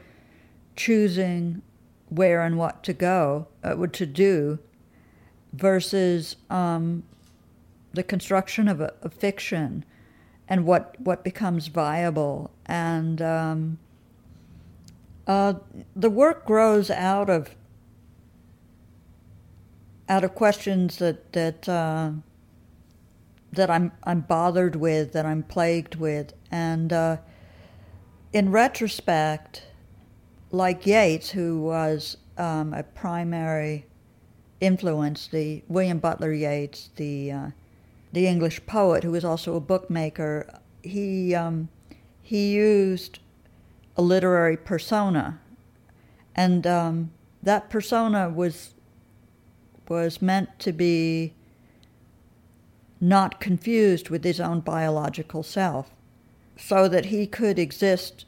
choosing 0.77 1.63
where 2.09 2.43
and 2.43 2.57
what 2.57 2.83
to 2.85 2.93
go 2.93 3.47
uh, 3.63 3.75
to 3.87 4.07
do 4.07 4.59
versus 5.53 6.37
um, 6.51 7.03
the 7.93 8.03
construction 8.03 8.69
of 8.69 8.81
a, 8.81 8.93
fiction 9.11 9.85
and 10.49 10.65
what 10.65 10.99
what 11.01 11.25
becomes 11.25 11.69
viable. 11.69 12.51
And 12.67 13.21
um, 13.21 13.79
uh, 15.27 15.55
the 15.97 16.11
work 16.11 16.47
grows 16.47 16.91
out 16.91 17.29
of 17.29 17.55
out 20.09 20.25
of 20.25 20.35
questions 20.35 20.99
that 20.99 21.33
that 21.33 21.69
uh, 21.69 22.13
that 23.53 23.71
I'm 23.71 23.93
I'm 24.05 24.21
bothered 24.21 24.77
with 24.77 25.13
that 25.13 25.27
I'm 25.27 25.43
plagued 25.43 25.97
with. 25.97 26.33
And 26.51 26.93
uh, 26.93 27.17
in 28.33 28.51
retrospect 28.51 29.65
like 30.51 30.87
Yeats 30.87 31.31
who 31.31 31.61
was 31.61 32.17
um, 32.37 32.73
a 32.73 32.83
primary 32.83 33.87
influence 34.61 35.29
the 35.29 35.63
William 35.69 35.99
Butler 35.99 36.33
Yeats 36.33 36.91
the 36.97 37.33
uh, 37.33 37.51
the 38.13 38.27
English 38.27 38.65
poet 38.67 39.05
who 39.05 39.11
was 39.11 39.25
also 39.25 39.55
a 39.57 39.61
bookmaker, 39.61 40.49
he 40.83 41.35
um, 41.35 41.69
he 42.23 42.53
used 42.53 43.19
a 43.97 44.03
literary 44.03 44.57
persona, 44.57 45.41
and 46.35 46.67
um, 46.67 47.11
that 47.43 47.69
persona 47.69 48.31
was 48.31 48.75
was 49.89 50.23
meant 50.23 50.59
to 50.59 50.73
be 50.73 51.35
not 53.01 53.41
confused 53.41 54.11
with 54.11 54.25
his 54.25 54.41
own 54.41 54.61
biological 54.61 55.43
self, 55.43 55.91
so 56.57 56.89
that 56.89 57.07
he 57.07 57.27
could 57.27 57.59
exist 57.59 58.25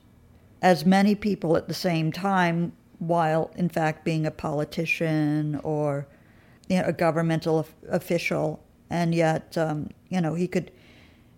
as 0.62 0.84
many 0.84 1.14
people 1.14 1.56
at 1.56 1.68
the 1.68 1.74
same 1.74 2.12
time 2.12 2.72
while 2.98 3.50
in 3.56 3.68
fact 3.68 4.04
being 4.04 4.26
a 4.26 4.30
politician 4.30 5.58
or 5.64 6.06
you 6.68 6.76
know, 6.76 6.84
a 6.86 6.92
governmental 6.92 7.66
official. 7.88 8.62
And 8.90 9.14
yet 9.14 9.56
um, 9.56 9.90
you 10.08 10.20
know 10.20 10.34
he 10.34 10.46
could 10.46 10.70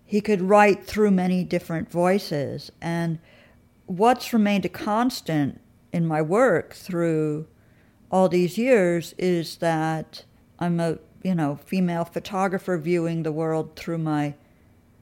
he 0.04 0.20
could 0.20 0.42
write 0.42 0.86
through 0.86 1.10
many 1.10 1.42
different 1.44 1.90
voices. 1.90 2.70
And 2.82 3.18
what's 3.86 4.32
remained 4.32 4.66
a 4.66 4.68
constant 4.68 5.60
in 5.92 6.06
my 6.06 6.20
work 6.20 6.74
through 6.74 7.46
all 8.10 8.28
these 8.28 8.58
years 8.58 9.14
is 9.16 9.56
that 9.56 10.24
I'm 10.58 10.80
a 10.80 10.98
you 11.22 11.34
know 11.34 11.58
female 11.66 12.04
photographer 12.04 12.76
viewing 12.78 13.22
the 13.22 13.32
world 13.32 13.76
through 13.76 13.98
my 13.98 14.34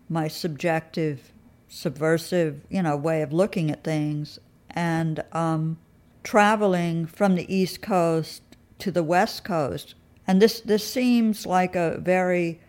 my 0.09 0.29
subjective 0.29 1.33
subversive 1.69 2.61
you 2.69 2.83
know 2.83 2.97
way 2.97 3.23
of 3.23 3.33
looking 3.33 3.71
at 3.71 3.85
things 3.85 4.39
and 4.71 5.23
um, 5.33 5.79
traveling 6.23 7.07
from 7.07 7.35
the 7.35 7.55
east 7.55 7.81
coast 7.81 8.43
to 8.79 8.91
the 8.91 9.03
west 9.03 9.45
coast 9.45 9.95
and 10.27 10.41
this 10.41 10.61
this 10.61 10.87
seems 10.87 11.47
like 11.47 11.75
a 11.75 11.99
very 11.99 12.61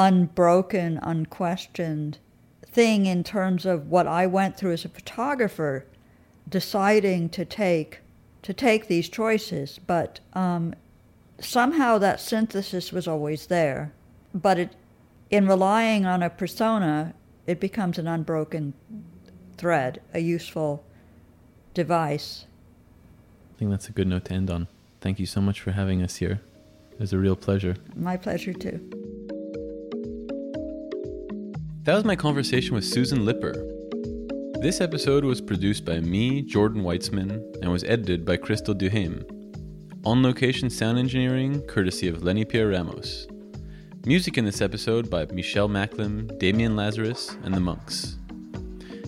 unbroken, 0.00 0.98
unquestioned 1.02 2.18
thing 2.66 3.06
in 3.06 3.22
terms 3.24 3.66
of 3.66 3.88
what 3.88 4.06
I 4.06 4.26
went 4.26 4.56
through 4.56 4.72
as 4.72 4.84
a 4.84 4.88
photographer, 4.88 5.86
deciding 6.48 7.28
to 7.30 7.44
take 7.44 8.00
to 8.42 8.54
take 8.54 8.86
these 8.86 9.08
choices. 9.08 9.78
But 9.86 10.20
um, 10.32 10.74
somehow 11.40 11.98
that 11.98 12.20
synthesis 12.20 12.92
was 12.92 13.08
always 13.08 13.46
there. 13.46 13.92
But 14.34 14.58
it, 14.58 14.76
in 15.30 15.46
relying 15.46 16.06
on 16.06 16.22
a 16.22 16.30
persona, 16.30 17.14
it 17.46 17.60
becomes 17.60 17.98
an 17.98 18.06
unbroken 18.06 18.74
thread, 19.56 20.00
a 20.14 20.20
useful 20.20 20.84
device. 21.74 22.46
I 23.54 23.58
think 23.58 23.70
that's 23.70 23.88
a 23.88 23.92
good 23.92 24.06
note 24.06 24.26
to 24.26 24.34
end 24.34 24.50
on. 24.50 24.68
Thank 25.00 25.18
you 25.18 25.26
so 25.26 25.40
much 25.40 25.60
for 25.60 25.72
having 25.72 26.02
us 26.02 26.16
here. 26.16 26.40
It 26.92 27.00
was 27.00 27.12
a 27.12 27.18
real 27.18 27.36
pleasure. 27.36 27.76
My 27.96 28.16
pleasure 28.16 28.52
too. 28.52 28.78
That 31.84 31.94
was 31.94 32.04
my 32.04 32.16
conversation 32.16 32.74
with 32.74 32.84
Susan 32.84 33.24
Lipper. 33.24 33.54
This 34.60 34.82
episode 34.82 35.24
was 35.24 35.40
produced 35.40 35.86
by 35.86 36.00
me, 36.00 36.42
Jordan 36.42 36.82
Weitzman, 36.82 37.42
and 37.62 37.72
was 37.72 37.82
edited 37.84 38.26
by 38.26 38.36
Crystal 38.36 38.74
Duhame. 38.74 39.39
On 40.02 40.22
location 40.22 40.70
sound 40.70 40.98
engineering, 40.98 41.60
courtesy 41.66 42.08
of 42.08 42.22
Lenny 42.22 42.46
Pierre 42.46 42.68
Ramos. 42.68 43.28
Music 44.06 44.38
in 44.38 44.46
this 44.46 44.62
episode 44.62 45.10
by 45.10 45.26
Michelle 45.26 45.68
Macklem, 45.68 46.38
Damian 46.38 46.74
Lazarus, 46.74 47.36
and 47.44 47.52
the 47.52 47.60
Monks. 47.60 48.16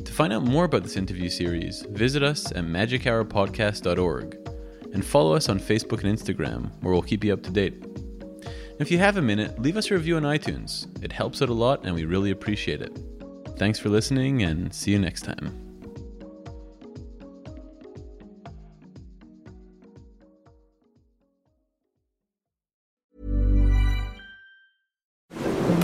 To 0.05 0.13
find 0.13 0.35
out 0.35 0.45
more 0.45 0.67
about 0.67 0.83
this 0.83 0.99
interview 0.99 1.31
series, 1.31 1.81
visit 1.89 2.23
us 2.23 2.53
at 2.53 2.65
magichourpodcast.org 2.65 4.37
and 4.93 5.03
follow 5.03 5.35
us 5.35 5.49
on 5.49 5.59
Facebook 5.59 6.05
and 6.05 6.19
Instagram, 6.19 6.71
where 6.83 6.93
we'll 6.93 7.01
keep 7.01 7.25
you 7.25 7.33
up 7.33 7.43
to 7.45 7.51
date. 7.51 7.87
If 8.79 8.91
you 8.91 8.99
have 8.99 9.17
a 9.17 9.23
minute, 9.23 9.59
leave 9.63 9.79
us 9.79 9.91
a 9.91 9.95
review 9.95 10.17
on 10.17 10.25
iTunes. 10.25 11.03
It 11.03 11.11
helps 11.11 11.41
out 11.41 11.49
a 11.49 11.55
lot 11.55 11.87
and 11.87 11.95
we 11.95 12.05
really 12.05 12.33
appreciate 12.33 12.83
it. 12.83 12.99
Thanks 13.57 13.79
for 13.79 13.89
listening 13.89 14.43
and 14.43 14.75
see 14.75 14.91
you 14.91 14.99
next 14.99 15.23
time. 15.23 15.72